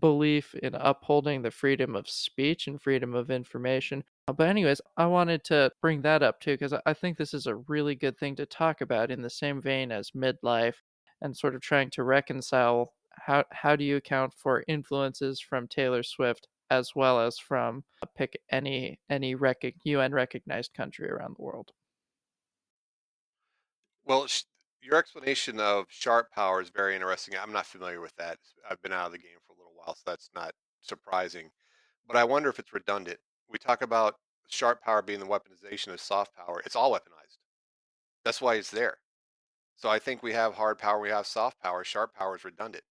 [0.00, 4.04] belief in upholding the freedom of speech and freedom of information.
[4.26, 7.56] But, anyways, I wanted to bring that up too because I think this is a
[7.56, 10.76] really good thing to talk about in the same vein as midlife
[11.22, 16.02] and sort of trying to reconcile how how do you account for influences from Taylor
[16.02, 21.42] Swift as well as from uh, pick any any rec- UN recognized country around the
[21.42, 21.72] world.
[24.08, 24.44] Well, sh-
[24.80, 27.34] your explanation of sharp power is very interesting.
[27.38, 28.38] I'm not familiar with that.
[28.68, 31.50] I've been out of the game for a little while, so that's not surprising.
[32.06, 33.20] But I wonder if it's redundant.
[33.50, 34.14] We talk about
[34.48, 36.62] sharp power being the weaponization of soft power.
[36.64, 37.36] It's all weaponized.
[38.24, 38.96] That's why it's there.
[39.76, 41.84] So I think we have hard power, we have soft power.
[41.84, 42.84] Sharp power is redundant.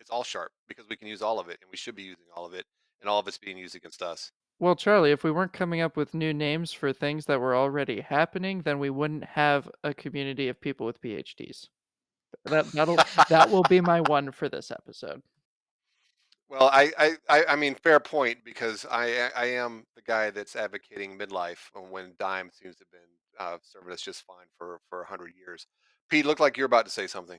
[0.00, 2.26] It's all sharp because we can use all of it, and we should be using
[2.36, 2.66] all of it,
[3.00, 4.32] and all of it's being used against us.
[4.60, 8.00] Well, Charlie, if we weren't coming up with new names for things that were already
[8.00, 11.68] happening, then we wouldn't have a community of people with PhDs.
[12.44, 15.22] That that'll that will be my one for this episode.
[16.48, 20.56] Well, I, I, I I mean, fair point because I, I am the guy that's
[20.56, 23.00] advocating midlife when Dime seems to have been
[23.38, 25.66] uh, serving us just fine for for a hundred years.
[26.10, 27.38] Pete, looked like you're about to say something.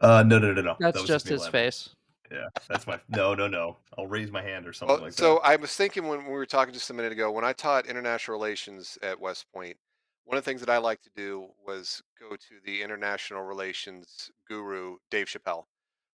[0.00, 0.76] Uh, no, no, no, no.
[0.80, 1.90] That's just his face.
[2.30, 3.78] Yeah, that's my no, no, no.
[3.98, 5.40] I'll raise my hand or something Well, like so that.
[5.40, 7.86] So I was thinking when we were talking just a minute ago, when I taught
[7.86, 9.76] international relations at West Point,
[10.24, 14.30] one of the things that I like to do was go to the international relations
[14.48, 15.64] guru Dave Chappelle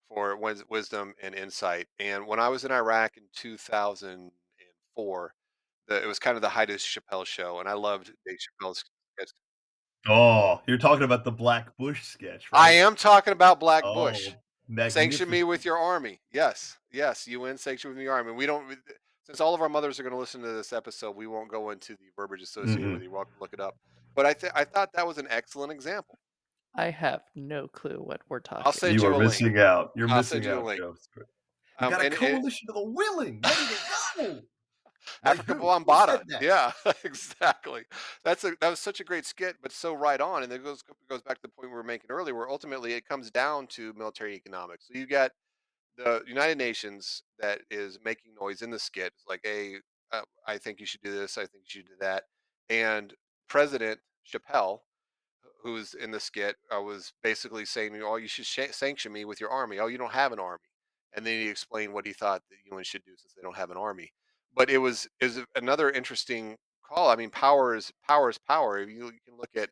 [0.07, 0.37] for
[0.69, 1.87] wisdom and insight.
[1.99, 5.33] And when I was in Iraq in 2004,
[5.87, 8.83] the, it was kind of the height of Chappelle show, and I loved Dave Chappelle's.
[10.07, 12.59] Oh, you're talking about the Black Bush sketch, right?
[12.61, 14.29] I am talking about Black Oh, Bush.
[14.89, 16.19] Sanction me with your army.
[16.31, 18.31] Yes, yes, UN sanction with your army.
[18.31, 18.77] We don't,
[19.25, 21.69] since all of our mothers are going to listen to this episode, we won't go
[21.69, 22.93] into the verbiage associated Mm-mm.
[22.93, 23.03] with it.
[23.03, 23.75] You're welcome to look it up.
[24.15, 26.17] But I, th- I thought that was an excellent example.
[26.75, 28.63] I have no clue what we're talking.
[28.65, 29.29] I'll send You you are a link.
[29.29, 29.91] missing out.
[29.95, 30.79] You're I'll missing send you a out, link.
[30.81, 30.95] Joe.
[31.15, 31.23] You
[31.79, 33.41] Um, got a and- and- coalition of the willing.
[35.23, 35.59] Africa who?
[35.59, 36.07] Who Bambaataa.
[36.07, 36.41] said that?
[36.41, 36.71] Yeah,
[37.03, 37.83] exactly.
[38.23, 40.43] That's a that was such a great skit, but so right on.
[40.43, 43.07] And it goes goes back to the point we were making earlier, where ultimately it
[43.07, 44.87] comes down to military economics.
[44.87, 45.31] So you got
[45.97, 49.75] the United Nations that is making noise in the skit, it's like, hey,
[50.11, 51.37] uh, I think you should do this.
[51.37, 52.23] I think you should do that.
[52.69, 53.13] And
[53.47, 54.79] President Chappelle,
[55.63, 59.39] who's in the skit, uh, was basically saying, "Oh, you should sh- sanction me with
[59.39, 59.79] your army.
[59.79, 60.59] Oh, you don't have an army."
[61.15, 63.71] and then he explained what he thought the UN should do since they don't have
[63.71, 64.11] an army.
[64.55, 67.09] But it was is another interesting call.
[67.09, 68.79] I mean, power is power is power.
[68.81, 69.69] You, you can look at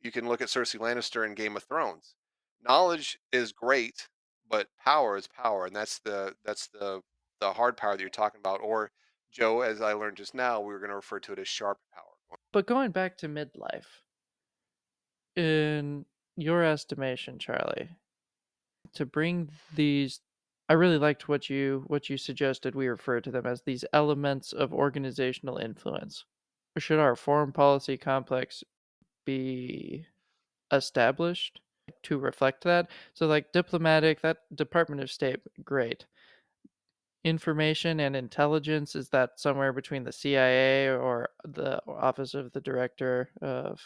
[0.00, 2.14] you can look at Cersei Lannister in Game of Thrones.
[2.62, 4.08] Knowledge is great,
[4.48, 7.02] but power is power, and that's the that's the
[7.40, 8.60] the hard power that you're talking about.
[8.62, 8.90] Or
[9.32, 11.78] Joe, as I learned just now, we were going to refer to it as sharp
[11.92, 12.38] power.
[12.52, 13.84] But going back to midlife,
[15.36, 16.04] in
[16.36, 17.88] your estimation, Charlie,
[18.94, 20.20] to bring these
[20.68, 24.52] I really liked what you what you suggested we refer to them as these elements
[24.52, 26.24] of organizational influence.
[26.78, 28.64] Should our foreign policy complex
[29.26, 30.06] be
[30.72, 31.60] established
[32.04, 32.90] to reflect that?
[33.12, 36.06] So like diplomatic, that Department of State, great.
[37.24, 43.30] Information and intelligence is that somewhere between the CIA or the Office of the Director
[43.40, 43.80] of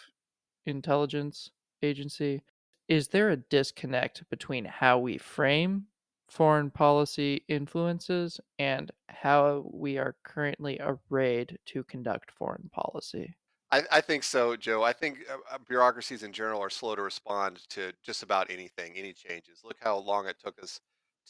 [0.66, 1.50] Intelligence
[1.82, 2.42] Agency?
[2.88, 5.86] Is there a disconnect between how we frame
[6.28, 13.34] foreign policy influences and how we are currently arrayed to conduct foreign policy?
[13.70, 14.82] I, I think so, Joe.
[14.82, 18.94] I think uh, uh, bureaucracies in general are slow to respond to just about anything,
[18.96, 19.60] any changes.
[19.64, 20.80] Look how long it took us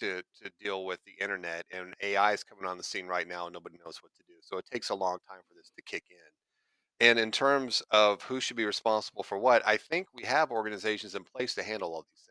[0.01, 3.47] to to deal with the internet, and AI is coming on the scene right now,
[3.47, 4.35] and nobody knows what to do.
[4.41, 7.07] So it takes a long time for this to kick in.
[7.09, 11.15] And in terms of who should be responsible for what, I think we have organizations
[11.15, 12.28] in place to handle all these.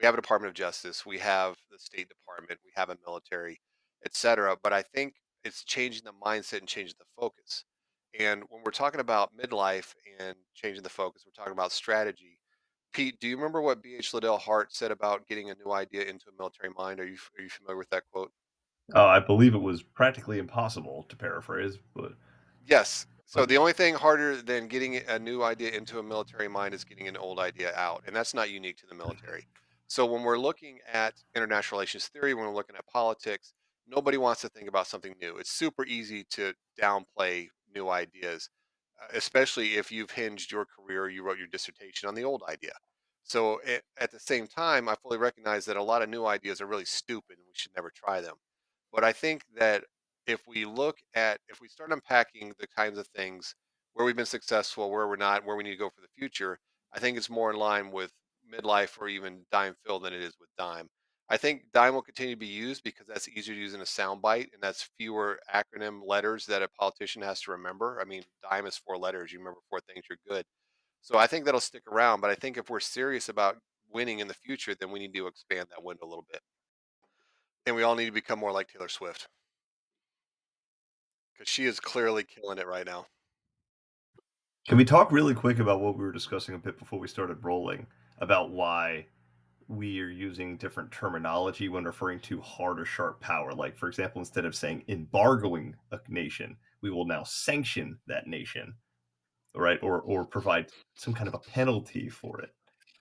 [0.00, 3.60] We have a Department of Justice, we have the State Department, we have a military,
[4.06, 4.56] etc.
[4.62, 7.64] But I think it's changing the mindset and changing the focus.
[8.18, 12.38] And when we're talking about midlife and changing the focus, we're talking about strategy.
[12.92, 14.12] Pete, do you remember what B.H.
[14.14, 16.98] Liddell Hart said about getting a new idea into a military mind?
[16.98, 18.32] Are you are you familiar with that quote?
[18.94, 22.12] Uh, I believe it was practically impossible to paraphrase, but
[22.66, 23.06] Yes.
[23.26, 26.82] So the only thing harder than getting a new idea into a military mind is
[26.82, 29.46] getting an old idea out, and that's not unique to the military.
[29.90, 33.54] So when we're looking at international relations theory, when we're looking at politics,
[33.88, 35.36] nobody wants to think about something new.
[35.36, 38.50] It's super easy to downplay new ideas,
[39.02, 42.70] uh, especially if you've hinged your career, you wrote your dissertation on the old idea.
[43.24, 46.60] So at, at the same time, I fully recognize that a lot of new ideas
[46.60, 48.36] are really stupid and we should never try them.
[48.92, 49.82] But I think that
[50.24, 53.56] if we look at, if we start unpacking the kinds of things
[53.94, 56.60] where we've been successful, where we're not, where we need to go for the future,
[56.92, 58.12] I think it's more in line with
[58.52, 60.88] midlife or even dime fill than it is with dime.
[61.28, 63.84] I think dime will continue to be used because that's easier to use in a
[63.84, 68.00] soundbite and that's fewer acronym letters that a politician has to remember.
[68.02, 69.32] I mean, dime is four letters.
[69.32, 70.44] You remember four things, you're good.
[71.02, 72.20] So I think that'll stick around.
[72.20, 73.58] But I think if we're serious about
[73.92, 76.40] winning in the future, then we need to expand that window a little bit.
[77.66, 79.28] And we all need to become more like Taylor Swift
[81.32, 83.06] because she is clearly killing it right now.
[84.68, 87.42] Can we talk really quick about what we were discussing a bit before we started
[87.42, 87.86] rolling
[88.20, 89.06] about why
[89.68, 93.52] we are using different terminology when referring to hard or sharp power?
[93.52, 98.74] Like, for example, instead of saying embargoing a nation, we will now sanction that nation,
[99.54, 99.78] right?
[99.82, 102.50] Or or provide some kind of a penalty for it.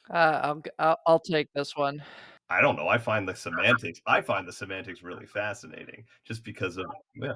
[0.10, 2.03] Uh, I'll, I'll I'll take this one.
[2.49, 2.88] I don't know.
[2.88, 4.01] I find the semantics.
[4.08, 7.34] I find the semantics really fascinating, just because of yeah.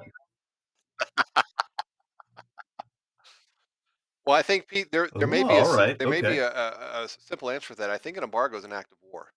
[4.26, 5.98] Well, I think Pete, there there may be Oh, a all right.
[5.98, 6.38] there may be Okay.
[6.38, 7.90] a, a, a simple answer for that.
[7.90, 9.32] I think an embargo is an act of war.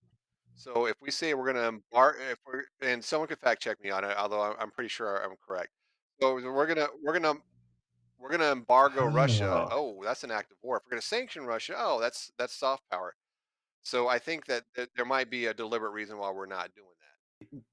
[0.54, 3.80] So if we say we're going to embargo, if we're and someone could fact check
[3.82, 5.70] me on it, although I'm, I'm pretty sure I'm correct.
[6.22, 7.34] So we're gonna we're gonna
[8.18, 9.48] we're gonna embargo Russia.
[9.52, 9.68] Ah.
[9.70, 10.78] Oh, that's an act of war.
[10.78, 13.14] If we're gonna sanction Russia, oh, that's that's soft power.
[13.82, 16.88] So I think that, that there might be a deliberate reason why we're not doing
[17.00, 17.06] that.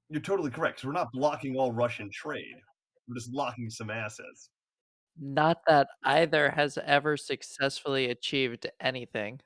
[0.08, 0.78] You're totally correct.
[0.78, 2.56] 'cause we're not blocking all Russian trade.
[3.08, 4.50] We're just blocking some assets.
[5.18, 9.40] Not that either has ever successfully achieved anything.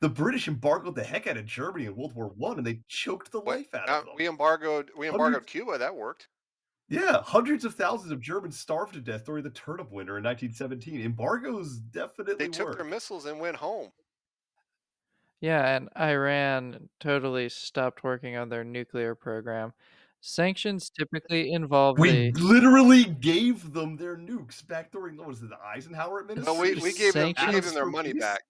[0.00, 3.32] The British embargoed the heck out of Germany in World War One, and they choked
[3.32, 4.14] the life out Uh, of them.
[4.16, 5.78] we embargoed we embargoed Hundreds- Cuba.
[5.78, 6.28] That worked.
[6.88, 11.00] Yeah, hundreds of thousands of Germans starved to death during the turnip winter in 1917.
[11.00, 13.90] Embargoes definitely They took their missiles and went home.
[15.40, 19.72] Yeah, and Iran totally stopped working on their nuclear program.
[20.26, 25.50] Sanctions typically involve We the literally gave them their nukes back during what was it,
[25.50, 26.56] the Eisenhower administration?
[26.56, 28.42] No, we, we gave them we gave them their money back.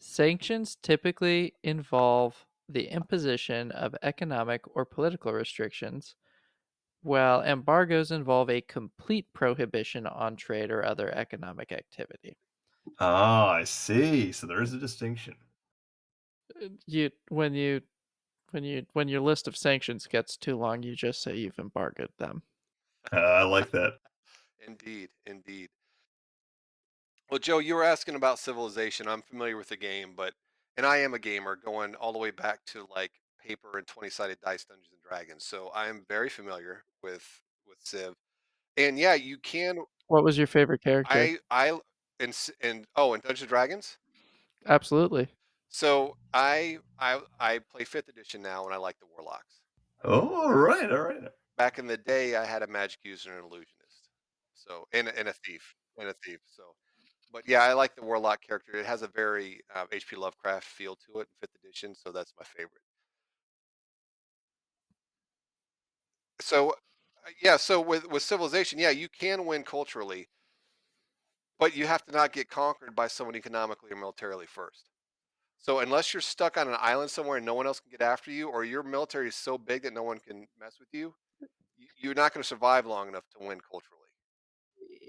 [0.00, 6.14] sanctions typically involve the imposition of economic or political restrictions,
[7.02, 12.38] while embargoes involve a complete prohibition on trade or other economic activity.
[12.98, 14.32] Ah, I see.
[14.32, 15.36] So there is a distinction.
[16.60, 17.82] Uh, You when you
[18.52, 22.10] when you when your list of sanctions gets too long, you just say you've embargoed
[22.18, 22.42] them.
[23.12, 23.94] Uh, I like that.
[24.66, 25.68] Indeed, indeed.
[27.30, 29.08] Well, Joe, you were asking about civilization.
[29.08, 30.34] I'm familiar with the game, but
[30.76, 33.10] and I am a gamer, going all the way back to like
[33.44, 37.26] paper and 20-sided dice Dungeons and Dragons, so I am very familiar with
[37.66, 38.14] with Civ.
[38.76, 39.78] And yeah, you can.
[40.08, 41.12] What was your favorite character?
[41.12, 41.78] I I
[42.20, 43.98] and and oh, and Dungeons and Dragons.
[44.66, 45.28] Absolutely.
[45.72, 49.60] So I I I play fifth edition now, and I like the warlocks.
[50.04, 51.32] Oh, all right, all right.
[51.56, 54.10] Back in the day, I had a magic user and an illusionist,
[54.54, 56.40] so and and a thief and a thief.
[56.46, 56.76] So,
[57.32, 58.76] but yeah, I like the warlock character.
[58.76, 60.16] It has a very uh, H.P.
[60.16, 62.82] Lovecraft feel to it in fifth edition, so that's my favorite.
[66.40, 70.28] So, uh, yeah, so with with civilization, yeah, you can win culturally,
[71.58, 74.90] but you have to not get conquered by someone economically or militarily first.
[75.62, 78.32] So unless you're stuck on an island somewhere and no one else can get after
[78.32, 81.46] you, or your military is so big that no one can mess with you, uh,
[81.96, 84.02] you're not going to survive long enough to win culturally.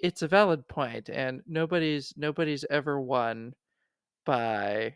[0.04, 3.54] It's a valid point, and nobody's nobody's ever won
[4.26, 4.95] by.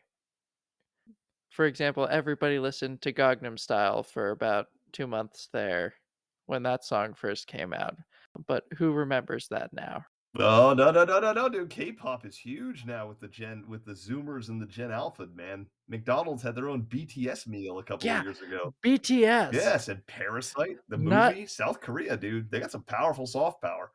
[1.50, 5.96] For example, everybody listened to Gangnam Style for about two months there
[6.46, 7.96] when that song first came out,
[8.46, 10.06] but who remembers that now?
[10.40, 11.70] Oh no no no no no, dude!
[11.70, 15.28] K-pop is huge now with the Gen with the Zoomers and the Gen Alpha.
[15.36, 18.74] Man, McDonald's had their own BTS meal a couple Yeah, of years ago.
[18.86, 19.54] BTS.
[19.54, 22.52] Yes, and Parasite, the Not- movie, South Korea, dude.
[22.52, 23.92] They got some powerful soft power.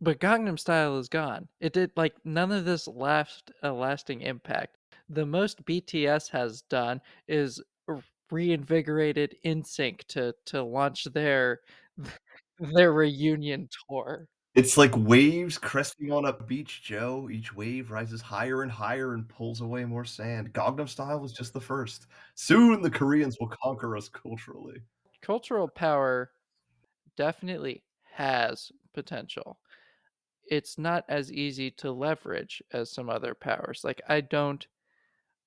[0.00, 1.48] But Gangnam Style is gone.
[1.60, 4.76] It did like none of this left a uh, lasting impact.
[5.08, 7.60] The most BTS has done is
[8.30, 11.60] reinvigorated NSYNC to to launch their
[12.60, 14.26] their reunion tour.
[14.54, 17.28] It's like waves cresting on a beach, Joe.
[17.30, 20.52] Each wave rises higher and higher and pulls away more sand.
[20.52, 22.06] Gangnam Style was just the first.
[22.34, 24.80] Soon the Koreans will conquer us culturally.
[25.22, 26.30] Cultural power
[27.16, 27.82] definitely
[28.14, 29.58] has potential.
[30.48, 33.82] It's not as easy to leverage as some other powers.
[33.84, 34.66] Like I don't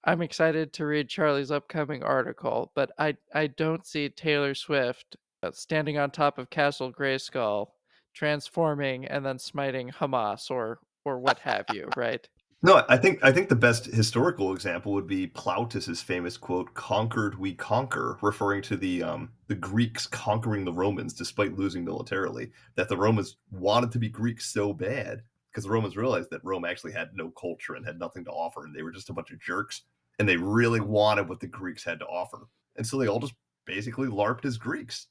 [0.05, 5.51] I'm excited to read Charlie's upcoming article, but I I don't see Taylor Swift uh,
[5.51, 7.69] standing on top of Castle Grayskull,
[8.13, 12.27] transforming and then smiting Hamas or or what have you, right?
[12.65, 17.37] No, I think I think the best historical example would be Plautus's famous quote, "Conquered
[17.37, 22.51] we conquer," referring to the um, the Greeks conquering the Romans despite losing militarily.
[22.75, 26.63] That the Romans wanted to be Greeks so bad because the Romans realized that Rome
[26.63, 29.31] actually had no culture and had nothing to offer, and they were just a bunch
[29.31, 29.81] of jerks,
[30.17, 32.47] and they really wanted what the Greeks had to offer,
[32.77, 33.35] and so they all just
[33.65, 35.07] basically larped as Greeks.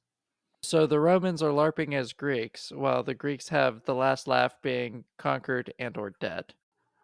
[0.63, 5.05] So the Romans are larping as Greeks, while the Greeks have the last laugh being
[5.19, 6.55] conquered and or dead.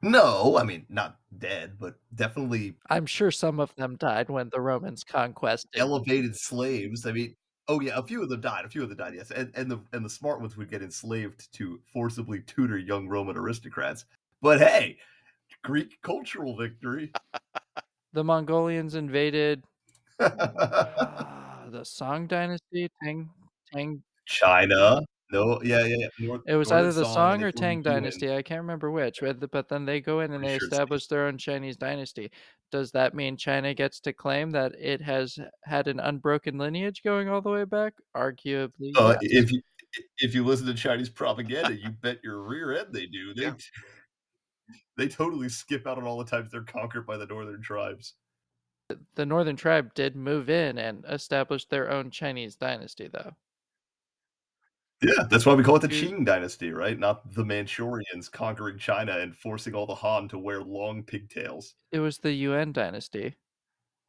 [0.00, 4.60] No, I mean not dead, but definitely I'm sure some of them died when the
[4.60, 5.70] Romans conquested.
[5.74, 7.04] elevated slaves.
[7.04, 7.34] I mean,
[7.66, 8.64] oh yeah, a few of them died.
[8.64, 10.82] A few of them died, yes, and and the and the smart ones would get
[10.82, 14.04] enslaved to forcibly tutor young Roman aristocrats.
[14.40, 14.98] But hey,
[15.64, 17.12] Greek cultural victory.
[18.14, 19.62] The Mongolians invaded
[20.18, 20.28] uh,
[21.70, 23.28] the Song Dynasty, Tang
[23.72, 25.00] Tang China.
[25.30, 26.26] No, yeah, yeah, yeah.
[26.26, 27.82] North, It was Northern either the Song, Song or Tang.
[27.82, 28.32] Dynasty.
[28.34, 29.20] I can't remember which.
[29.20, 32.30] But, then they go in and they sure establish their own Chinese dynasty.
[32.72, 37.28] Does that mean China gets to claim that it has had an unbroken lineage going
[37.28, 37.92] all the way back?
[38.16, 39.44] Arguably, Uh, yes.
[39.44, 39.60] if you
[40.18, 43.34] if you listen to Chinese propaganda, you bet your rear end they do.
[43.34, 43.54] They Yeah.
[44.96, 48.14] they totally skip out on all the times they're conquered by the northern tribes.
[49.14, 53.32] the Northern Tribe did move in and establish their own Chinese dynasty, though.
[55.00, 56.98] Yeah, that's why we call it the Qing dynasty, right?
[56.98, 61.74] Not the Manchurians conquering China and forcing all the Han to wear long pigtails.
[61.92, 63.36] It was the Yuan dynasty.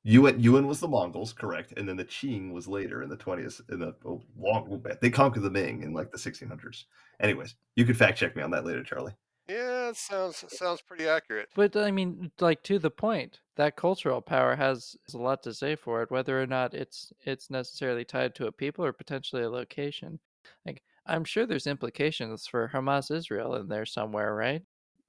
[0.03, 3.61] Yuan, Yuan was the Mongols, correct, and then the Qing was later in the twentieth.
[3.69, 6.85] In the oh, long, oh, they conquered the Ming in like the sixteen hundreds.
[7.19, 9.13] Anyways, you can fact check me on that later, Charlie.
[9.49, 11.49] Yeah, it sounds sounds pretty accurate.
[11.53, 15.53] But I mean, like to the point, that cultural power has, has a lot to
[15.53, 19.43] say for it, whether or not it's it's necessarily tied to a people or potentially
[19.43, 20.19] a location.
[20.65, 24.61] Like I'm sure there's implications for Hamas Israel in there somewhere, right?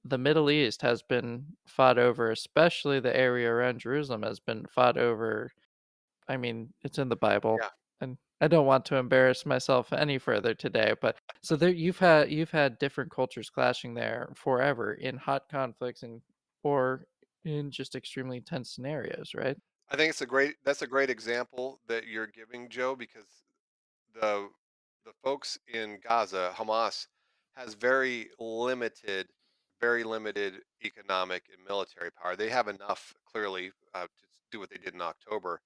[0.05, 4.97] The Middle East has been fought over, especially the area around Jerusalem has been fought
[4.97, 5.51] over.
[6.27, 7.57] I mean, it's in the Bible.
[7.61, 7.69] Yeah.
[8.01, 12.31] And I don't want to embarrass myself any further today, but so there you've had
[12.31, 16.21] you've had different cultures clashing there forever in hot conflicts and
[16.63, 17.05] or
[17.45, 19.57] in just extremely tense scenarios, right?
[19.89, 23.43] I think it's a great that's a great example that you're giving, Joe, because
[24.13, 24.49] the
[25.05, 27.07] the folks in Gaza, Hamas,
[27.55, 29.27] has very limited,
[29.79, 32.35] very limited economic and military power.
[32.35, 34.07] They have enough clearly uh, to
[34.51, 35.61] do what they did in October,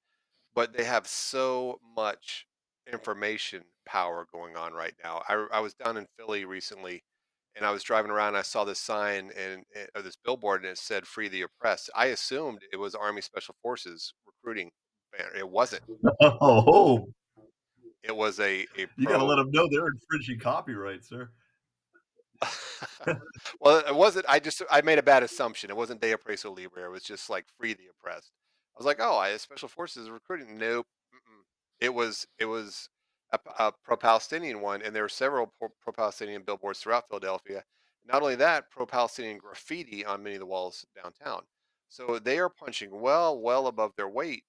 [0.54, 2.46] but they have so much
[2.92, 5.22] information power going on right now.
[5.28, 7.04] I, I was down in Philly recently,
[7.56, 8.30] and I was driving around.
[8.30, 9.64] And I saw this sign and
[9.96, 13.56] or this billboard, and it said "Free the Oppressed." I assumed it was Army Special
[13.62, 14.72] Forces recruiting.
[15.38, 15.84] It wasn't.
[16.22, 17.08] Oh,
[18.06, 21.30] It was a a You gotta let them know they're infringing copyright, sir.
[23.60, 24.26] well, it wasn't.
[24.28, 25.70] I just I made a bad assumption.
[25.70, 26.86] It wasn't De Oppresso Liber.
[26.86, 28.32] It was just like free the oppressed.
[28.76, 30.58] I was like, oh, I special forces recruiting.
[30.58, 30.86] Nope.
[31.14, 31.44] Mm-mm.
[31.80, 32.90] It was it was
[33.32, 37.64] a, a pro-Palestinian one, and there were several pro-Palestinian billboards throughout Philadelphia.
[38.06, 41.42] Not only that, pro-Palestinian graffiti on many of the walls downtown.
[41.90, 44.44] So they are punching well, well above their weight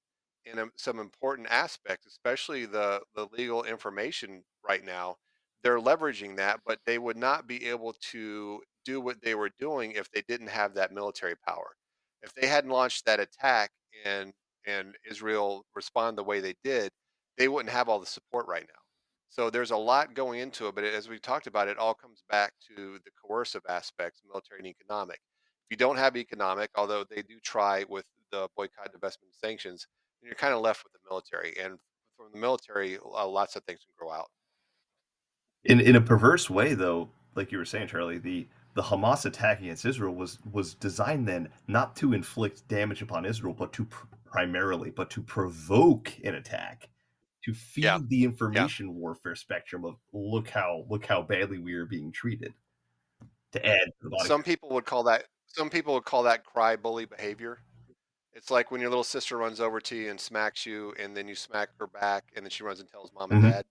[0.51, 5.17] in um, some important aspects, especially the the legal information right now
[5.67, 9.93] they're leveraging that, but they would not be able to do what they were doing
[9.93, 11.75] if they didn't have that military power.
[12.23, 13.73] If they hadn't launched that attack
[14.05, 14.33] and
[14.65, 16.93] and Israel respond the way they did,
[17.37, 18.81] they wouldn't have all the support right now.
[19.29, 22.23] So there's a lot going into it, but as we talked about, it all comes
[22.31, 25.21] back to the coercive aspects, military and economic.
[25.65, 29.89] If you don't have economic, although they do try with the boycott, divestment, sanctions,
[30.27, 31.55] you're kind of left with the military.
[31.59, 31.79] And
[32.16, 34.31] from the military, uh, lots of things can grow out.
[35.64, 39.61] In in a perverse way, though, like you were saying, Charlie, the the Hamas attack
[39.61, 44.07] against Israel was was designed then not to inflict damage upon Israel, but to pr-
[44.24, 46.89] primarily, but to provoke an attack,
[47.45, 47.99] to feed Yeah.
[48.07, 52.53] the information warfare spectrum of look how look how badly we are being treated.
[53.53, 54.11] To add to.
[54.27, 57.61] Some people would call that some people would call that cry bully behavior.
[58.37, 61.26] It's like when your little sister runs over to you and smacks you, and then
[61.28, 63.53] you smack her back, and then she runs and tells mom and Mhm.
[63.53, 63.64] dad.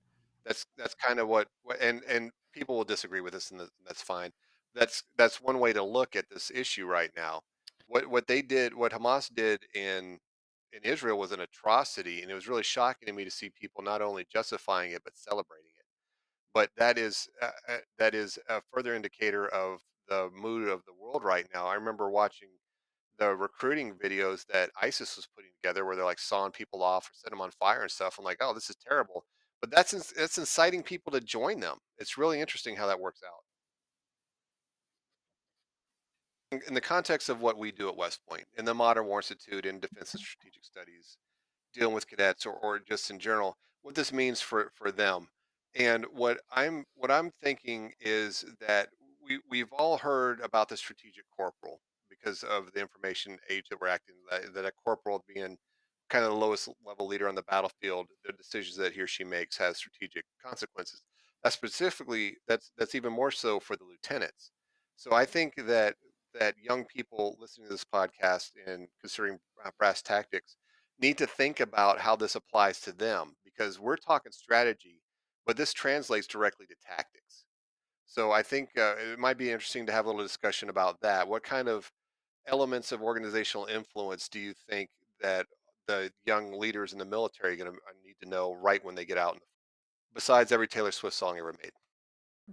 [0.46, 4.02] That's that's kind of what, what and and people will disagree with this, and that's
[4.02, 4.32] fine.
[4.74, 7.44] That's that's one way to look at this issue right now.
[7.88, 10.20] What what they did, what Hamas did in
[10.74, 13.84] in Israel was an atrocity, and it was really shocking to me to see people
[13.84, 15.86] not only justifying it but celebrating it.
[16.54, 20.94] But that is uh, uh, that is a further indicator of the mood of the
[20.94, 21.68] world right now.
[21.68, 22.50] I remember watching
[23.18, 27.12] the recruiting videos that ISIS was putting together, where they're like sawing people off or
[27.14, 28.18] setting them on fire and stuff.
[28.18, 29.26] I'm like, oh, this is terrible.
[29.62, 31.78] But that's that's inciting people to join them.
[31.98, 33.42] It's really interesting how that works out.
[36.68, 39.66] In, the context of what we do at West Point, in the Modern War Institute,
[39.66, 41.18] in Defense and Strategic Studies,
[41.74, 45.28] dealing with cadets or, or just in general, what this means for for them,
[45.76, 48.90] and what I'm what I'm thinking is that
[49.26, 51.82] we we've all heard about the strategic corporal
[52.26, 55.58] because of the information age that we're acting that, that a corporal being
[56.10, 59.24] kind of the lowest level leader on the battlefield, the decisions that he or she
[59.24, 61.04] makes has strategic consequences.
[61.44, 64.52] That's specifically that's that's even more so for the lieutenants.
[64.96, 65.96] So I think that
[66.40, 70.58] that young people listening to this podcast and considering uh, brass tactics
[71.00, 75.02] need to think about how this applies to them because we're talking strategy,
[75.46, 77.46] but this translates directly to tactics.
[78.06, 81.28] So I think uh, it might be interesting to have a little discussion about that.
[81.28, 81.92] What kind of
[82.48, 84.90] elements of organizational influence do you think
[85.22, 85.46] that
[85.88, 88.96] the young leaders in the military are going to uh, need to know right when
[88.96, 89.40] they get out?
[90.14, 91.72] Besides every Taylor Swift song ever made.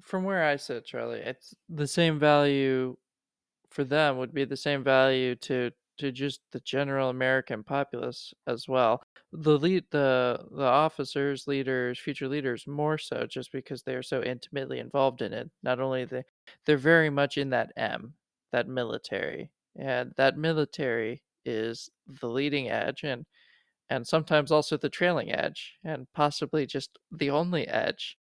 [0.02, 2.96] From where I sit, Charlie, it's the same value
[3.70, 8.66] for them would be the same value to to just the general American populace as
[8.68, 9.02] well.
[9.32, 14.22] The lead, the the officers, leaders, future leaders, more so, just because they are so
[14.22, 15.50] intimately involved in it.
[15.62, 16.24] Not only they
[16.66, 18.14] they're very much in that M,
[18.52, 23.24] that military, and that military is the leading edge, and
[23.90, 28.16] and sometimes also the trailing edge, and possibly just the only edge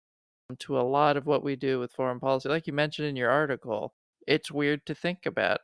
[0.59, 2.49] to a lot of what we do with foreign policy.
[2.49, 3.95] Like you mentioned in your article,
[4.27, 5.61] it's weird to think about.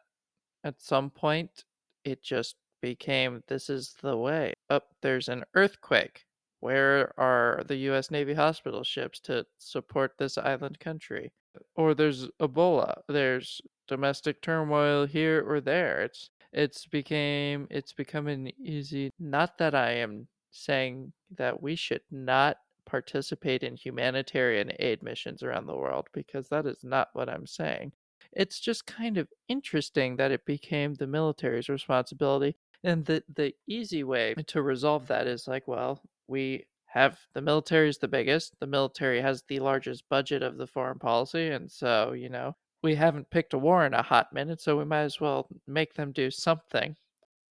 [0.65, 1.65] At some point,
[2.05, 4.53] it just became this is the way.
[4.71, 6.25] Up oh, there's an earthquake.
[6.61, 11.33] Where are the US Navy hospital ships to support this island country?
[11.77, 13.01] Or there's Ebola.
[13.09, 13.61] There's
[13.93, 16.01] domestic turmoil here or there.
[16.03, 22.57] It's it's became it's becoming easy not that I am saying that we should not
[22.87, 27.93] participate in humanitarian aid missions around the world because that is not what I'm saying.
[28.33, 32.57] It's just kind of interesting that it became the military's responsibility.
[32.83, 37.89] And the, the easy way to resolve that is like, well, we have the military
[37.89, 41.49] is the biggest, the military has the largest budget of the foreign policy.
[41.49, 44.85] And so, you know, we haven't picked a war in a hot minute, so we
[44.85, 46.97] might as well make them do something.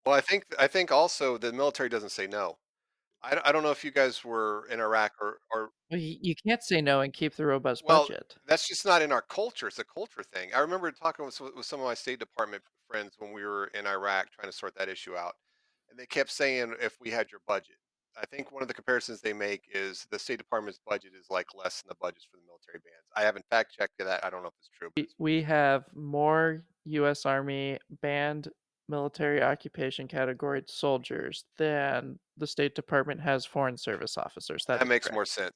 [0.05, 2.57] Well, I think I think also the military doesn't say no.
[3.23, 6.35] I, I don't know if you guys were in Iraq or, or well, you, you
[6.35, 8.35] can't say no and keep the robust well, budget.
[8.47, 9.67] That's just not in our culture.
[9.67, 10.49] It's a culture thing.
[10.55, 13.85] I remember talking with, with some of my State Department friends when we were in
[13.85, 15.35] Iraq trying to sort that issue out,
[15.89, 17.77] and they kept saying if we had your budget.
[18.17, 21.47] I think one of the comparisons they make is the State Department's budget is like
[21.55, 23.07] less than the budgets for the military bands.
[23.15, 24.23] I haven't fact checked that.
[24.25, 24.89] I don't know if it's true.
[25.17, 27.25] We have more U.S.
[27.25, 28.49] Army band
[28.89, 34.65] military occupation category soldiers than the State Department has foreign service officers.
[34.65, 35.15] That, that makes correct.
[35.15, 35.53] more sense.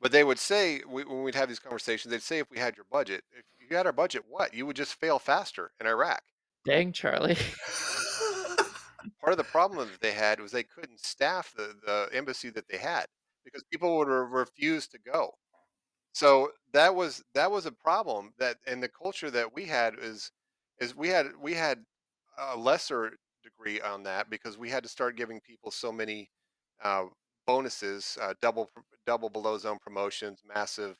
[0.00, 2.76] But they would say we, when we'd have these conversations, they'd say if we had
[2.76, 6.22] your budget, if you had our budget, what you would just fail faster in Iraq.
[6.66, 7.36] Dang, Charlie.
[9.20, 12.68] Part of the problem that they had was they couldn't staff the, the embassy that
[12.68, 13.06] they had
[13.44, 15.32] because people would re- refuse to go.
[16.12, 20.30] So that was that was a problem that and the culture that we had is
[20.80, 21.84] is we had we had
[22.38, 26.30] a lesser degree on that because we had to start giving people so many
[26.82, 27.06] uh,
[27.46, 28.70] bonuses, uh, double
[29.06, 30.98] double below zone promotions, massive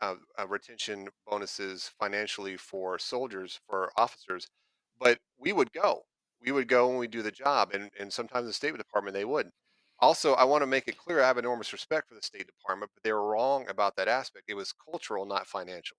[0.00, 4.48] uh, uh, retention bonuses financially for soldiers for officers.
[5.00, 6.04] But we would go,
[6.44, 9.24] we would go and we do the job, and and sometimes the State Department they
[9.24, 9.54] wouldn't.
[10.00, 12.90] Also, I want to make it clear I have enormous respect for the State Department,
[12.94, 14.46] but they were wrong about that aspect.
[14.48, 15.96] It was cultural, not financial.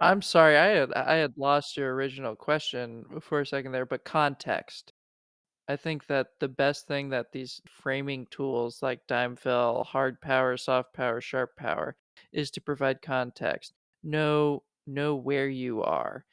[0.00, 4.04] I'm sorry, I had I had lost your original question for a second there, but
[4.04, 4.92] context.
[5.68, 10.92] I think that the best thing that these framing tools like Dimefill, hard power, soft
[10.94, 11.96] power, sharp power
[12.32, 13.74] is to provide context.
[14.02, 16.26] Know know where you are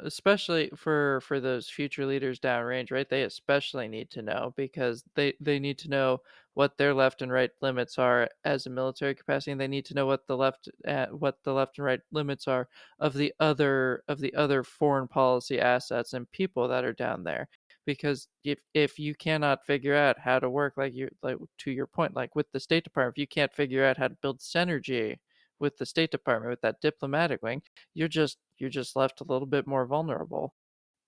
[0.00, 5.34] especially for for those future leaders downrange right they especially need to know because they
[5.40, 6.20] they need to know
[6.54, 9.94] what their left and right limits are as a military capacity and they need to
[9.94, 12.68] know what the left uh, what the left and right limits are
[13.00, 17.48] of the other of the other foreign policy assets and people that are down there.
[17.86, 21.86] Because if if you cannot figure out how to work like you like to your
[21.86, 25.16] point like with the state department if you can't figure out how to build synergy
[25.60, 27.62] with the State Department with that diplomatic wing,
[27.94, 30.54] you're just you're just left a little bit more vulnerable.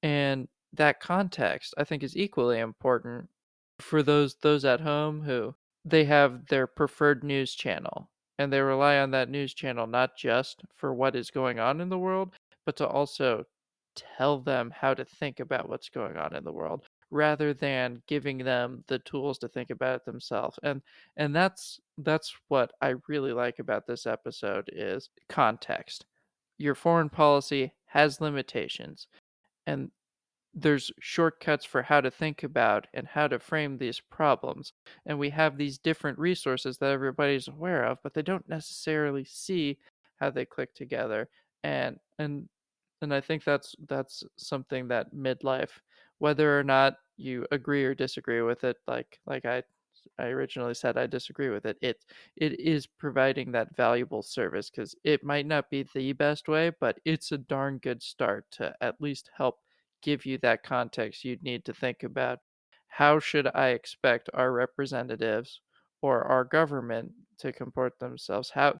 [0.02, 3.28] And that context I think is equally important
[3.80, 8.98] for those those at home who they have their preferred news channel and they rely
[8.98, 12.34] on that news channel not just for what is going on in the world,
[12.64, 13.44] but to also
[13.94, 18.38] tell them how to think about what's going on in the world rather than giving
[18.38, 20.80] them the tools to think about it themselves and
[21.16, 26.06] and that's that's what i really like about this episode is context.
[26.58, 29.08] Your foreign policy has limitations
[29.66, 29.90] and
[30.52, 34.72] there's shortcuts for how to think about and how to frame these problems
[35.06, 39.78] and we have these different resources that everybody's aware of but they don't necessarily see
[40.16, 41.28] how they click together
[41.62, 42.48] and and
[43.02, 45.80] and i think that's that's something that midlife
[46.18, 49.62] whether or not you agree or disagree with it like like i
[50.18, 52.04] i originally said i disagree with it it
[52.36, 56.98] it is providing that valuable service because it might not be the best way but
[57.04, 59.58] it's a darn good start to at least help
[60.02, 62.38] give you that context you'd need to think about.
[62.88, 65.60] How should i expect our representatives
[66.02, 68.50] or our government to comport themselves?
[68.50, 68.79] How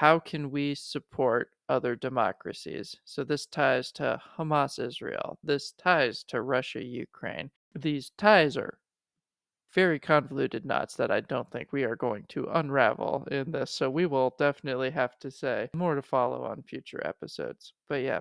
[0.00, 2.96] how can we support other democracies?
[3.04, 5.38] So this ties to Hamas Israel.
[5.44, 7.50] This ties to Russia Ukraine.
[7.78, 8.78] These ties are
[9.74, 13.72] very convoluted knots that I don't think we are going to unravel in this.
[13.72, 17.74] So we will definitely have to say more to follow on future episodes.
[17.86, 18.20] But yeah,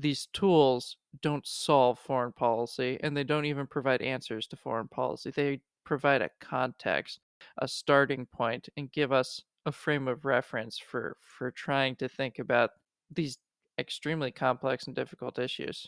[0.00, 5.30] these tools don't solve foreign policy and they don't even provide answers to foreign policy.
[5.30, 7.20] They provide a context,
[7.58, 12.38] a starting point, and give us a frame of reference for for trying to think
[12.38, 12.70] about
[13.10, 13.38] these
[13.78, 15.86] extremely complex and difficult issues.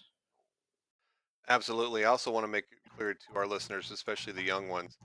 [1.49, 2.05] Absolutely.
[2.05, 4.97] I also want to make it clear to our listeners, especially the young ones,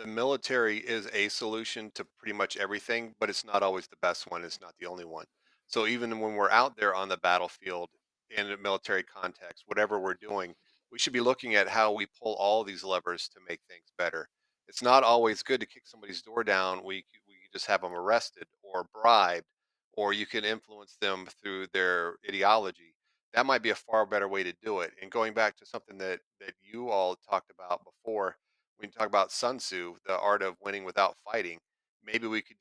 [0.00, 4.30] the military is a solution to pretty much everything, but it's not always the best
[4.30, 4.42] one.
[4.44, 5.26] It's not the only one.
[5.66, 7.90] So even when we're out there on the battlefield
[8.30, 10.54] in a military context, whatever we're doing,
[10.90, 14.26] we should be looking at how we pull all these levers to make things better.
[14.68, 16.82] It's not always good to kick somebody's door down.
[16.82, 17.04] We
[17.52, 19.46] just have them arrested or bribed,
[19.94, 22.94] or you can influence them through their ideology.
[23.34, 24.92] That might be a far better way to do it.
[25.00, 28.36] And going back to something that that you all talked about before,
[28.78, 31.58] when you talk about Sun Tzu, the art of winning without fighting,
[32.04, 32.56] maybe we could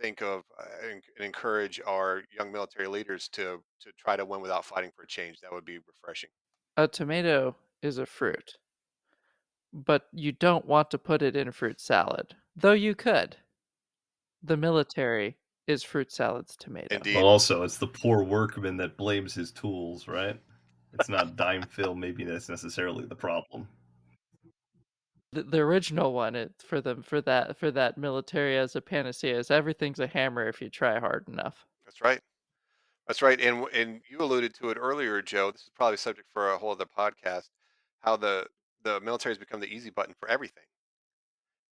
[0.00, 4.64] think of uh, and encourage our young military leaders to to try to win without
[4.64, 5.40] fighting for change.
[5.40, 6.30] That would be refreshing.
[6.76, 8.54] A tomato is a fruit,
[9.72, 13.36] but you don't want to put it in a fruit salad, though you could.
[14.42, 15.36] The military
[15.66, 16.94] is fruit salad's tomato.
[16.94, 17.14] Indeed.
[17.14, 20.38] But also, it's the poor workman that blames his tools, right?
[20.94, 21.96] It's not Dimefill.
[21.96, 23.68] Maybe that's necessarily the problem.
[25.32, 29.38] The, the original one it, for them for that for that military as a panacea
[29.38, 31.64] is everything's a hammer if you try hard enough.
[31.84, 32.20] That's right.
[33.06, 33.40] That's right.
[33.40, 35.52] And and you alluded to it earlier, Joe.
[35.52, 37.48] This is probably subject for a whole other podcast.
[38.00, 38.46] How the
[38.82, 40.64] the military has become the easy button for everything.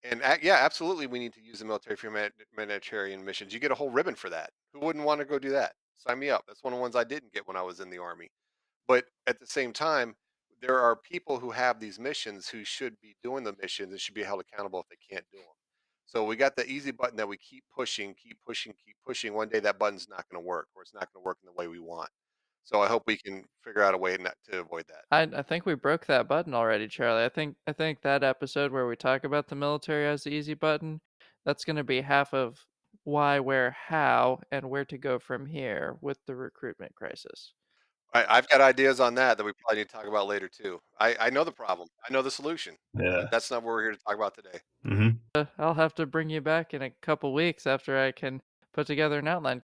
[0.05, 3.53] And a- yeah, absolutely, we need to use the military for human- humanitarian missions.
[3.53, 4.53] You get a whole ribbon for that.
[4.73, 5.75] Who wouldn't want to go do that?
[5.97, 6.45] Sign me up.
[6.47, 8.31] That's one of the ones I didn't get when I was in the army.
[8.89, 10.17] But at the same time,
[10.61, 14.15] there are people who have these missions who should be doing the missions and should
[14.15, 15.47] be held accountable if they can't do them.
[16.07, 19.35] So we got the easy button that we keep pushing, keep pushing, keep pushing.
[19.35, 21.47] One day that button's not going to work, or it's not going to work in
[21.47, 22.11] the way we want.
[22.69, 25.05] So I hope we can figure out a way not to avoid that.
[25.11, 27.25] I I think we broke that button already, Charlie.
[27.25, 30.53] I think I think that episode where we talk about the military as the easy
[30.53, 31.01] button,
[31.47, 32.59] that's going to be half of
[33.05, 37.55] why, where, how, and where to go from here with the recruitment crisis.
[38.13, 40.79] I, I've got ideas on that that we probably need to talk about later too.
[41.01, 41.89] I, I know the problem.
[42.07, 42.75] I know the solution.
[42.99, 43.25] Yeah.
[43.31, 44.59] That's not what we're here to talk about today.
[44.87, 45.09] Mm-hmm.
[45.35, 48.43] Uh, I'll have to bring you back in a couple weeks after I can
[48.79, 49.61] put together an outline.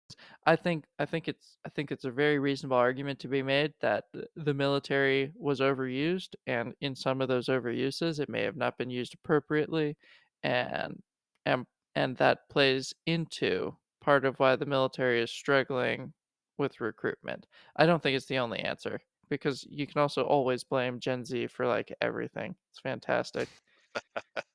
[0.47, 3.75] I think I think it's I think it's a very reasonable argument to be made
[3.83, 4.05] that
[4.37, 8.89] the military was overused, and in some of those overuses, it may have not been
[8.89, 9.99] used appropriately,
[10.43, 10.99] and
[11.45, 16.15] and and that plays into part of why the military is struggling
[16.57, 17.47] with recruitment.
[17.77, 18.99] I don't think it's the only answer
[19.29, 22.55] because you can also always blame Gen Z for like everything.
[22.71, 23.51] It's fantastic.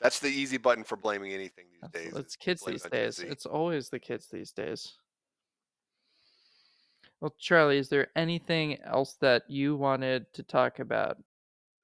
[0.00, 2.16] That's the easy button for blaming anything these That's- days.
[2.16, 3.18] It's kids these it on Gen days.
[3.20, 4.94] It's always the kids these days.
[7.20, 11.16] Well, Charlie, is there anything else that you wanted to talk about?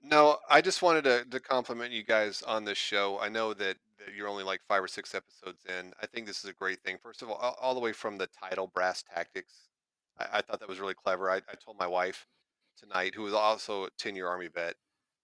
[0.02, 3.18] No, I just wanted to, to compliment you guys on this show.
[3.20, 5.92] I know that, that you're only like five or six episodes in.
[6.02, 6.98] I think this is a great thing.
[7.02, 9.68] First of all, all, all the way from the title, Brass Tactics,
[10.18, 11.30] I, I thought that was really clever.
[11.30, 12.26] I, I told my wife
[12.78, 14.74] tonight, who was also a 10 year Army vet,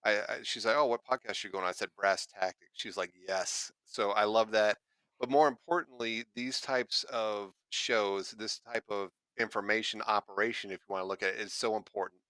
[0.07, 1.69] I, I, she's like, Oh, what podcast you going on?
[1.69, 2.71] I said, Brass Tactics.
[2.73, 3.71] She's like, Yes.
[3.85, 4.77] So I love that.
[5.19, 11.03] But more importantly, these types of shows, this type of information operation, if you want
[11.03, 12.21] to look at it, is so important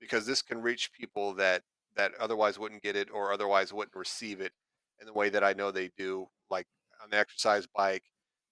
[0.00, 1.62] because this can reach people that
[1.96, 4.52] that otherwise wouldn't get it or otherwise wouldn't receive it
[5.00, 6.66] in the way that I know they do, like
[7.02, 8.04] on the exercise bike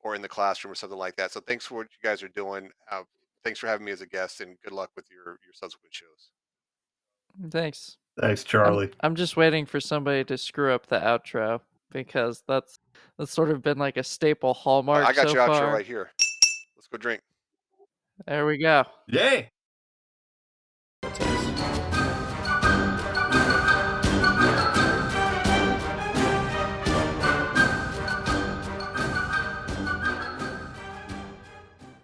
[0.03, 1.30] or in the classroom or something like that.
[1.30, 2.70] So thanks for what you guys are doing.
[2.91, 3.03] Uh,
[3.43, 6.30] thanks for having me as a guest, and good luck with your your subsequent shows.
[7.51, 7.99] Thanks.
[8.21, 8.91] Thanks, I'm, Charlie.
[9.01, 11.61] I'm just waiting for somebody to screw up the outro
[11.91, 12.79] because that's
[13.19, 15.73] that's sort of been like a staple hallmark I got so your outro far.
[15.73, 16.11] right here.
[16.77, 17.23] Let's go drink.
[18.27, 18.85] There we go.
[19.09, 19.51] Yay!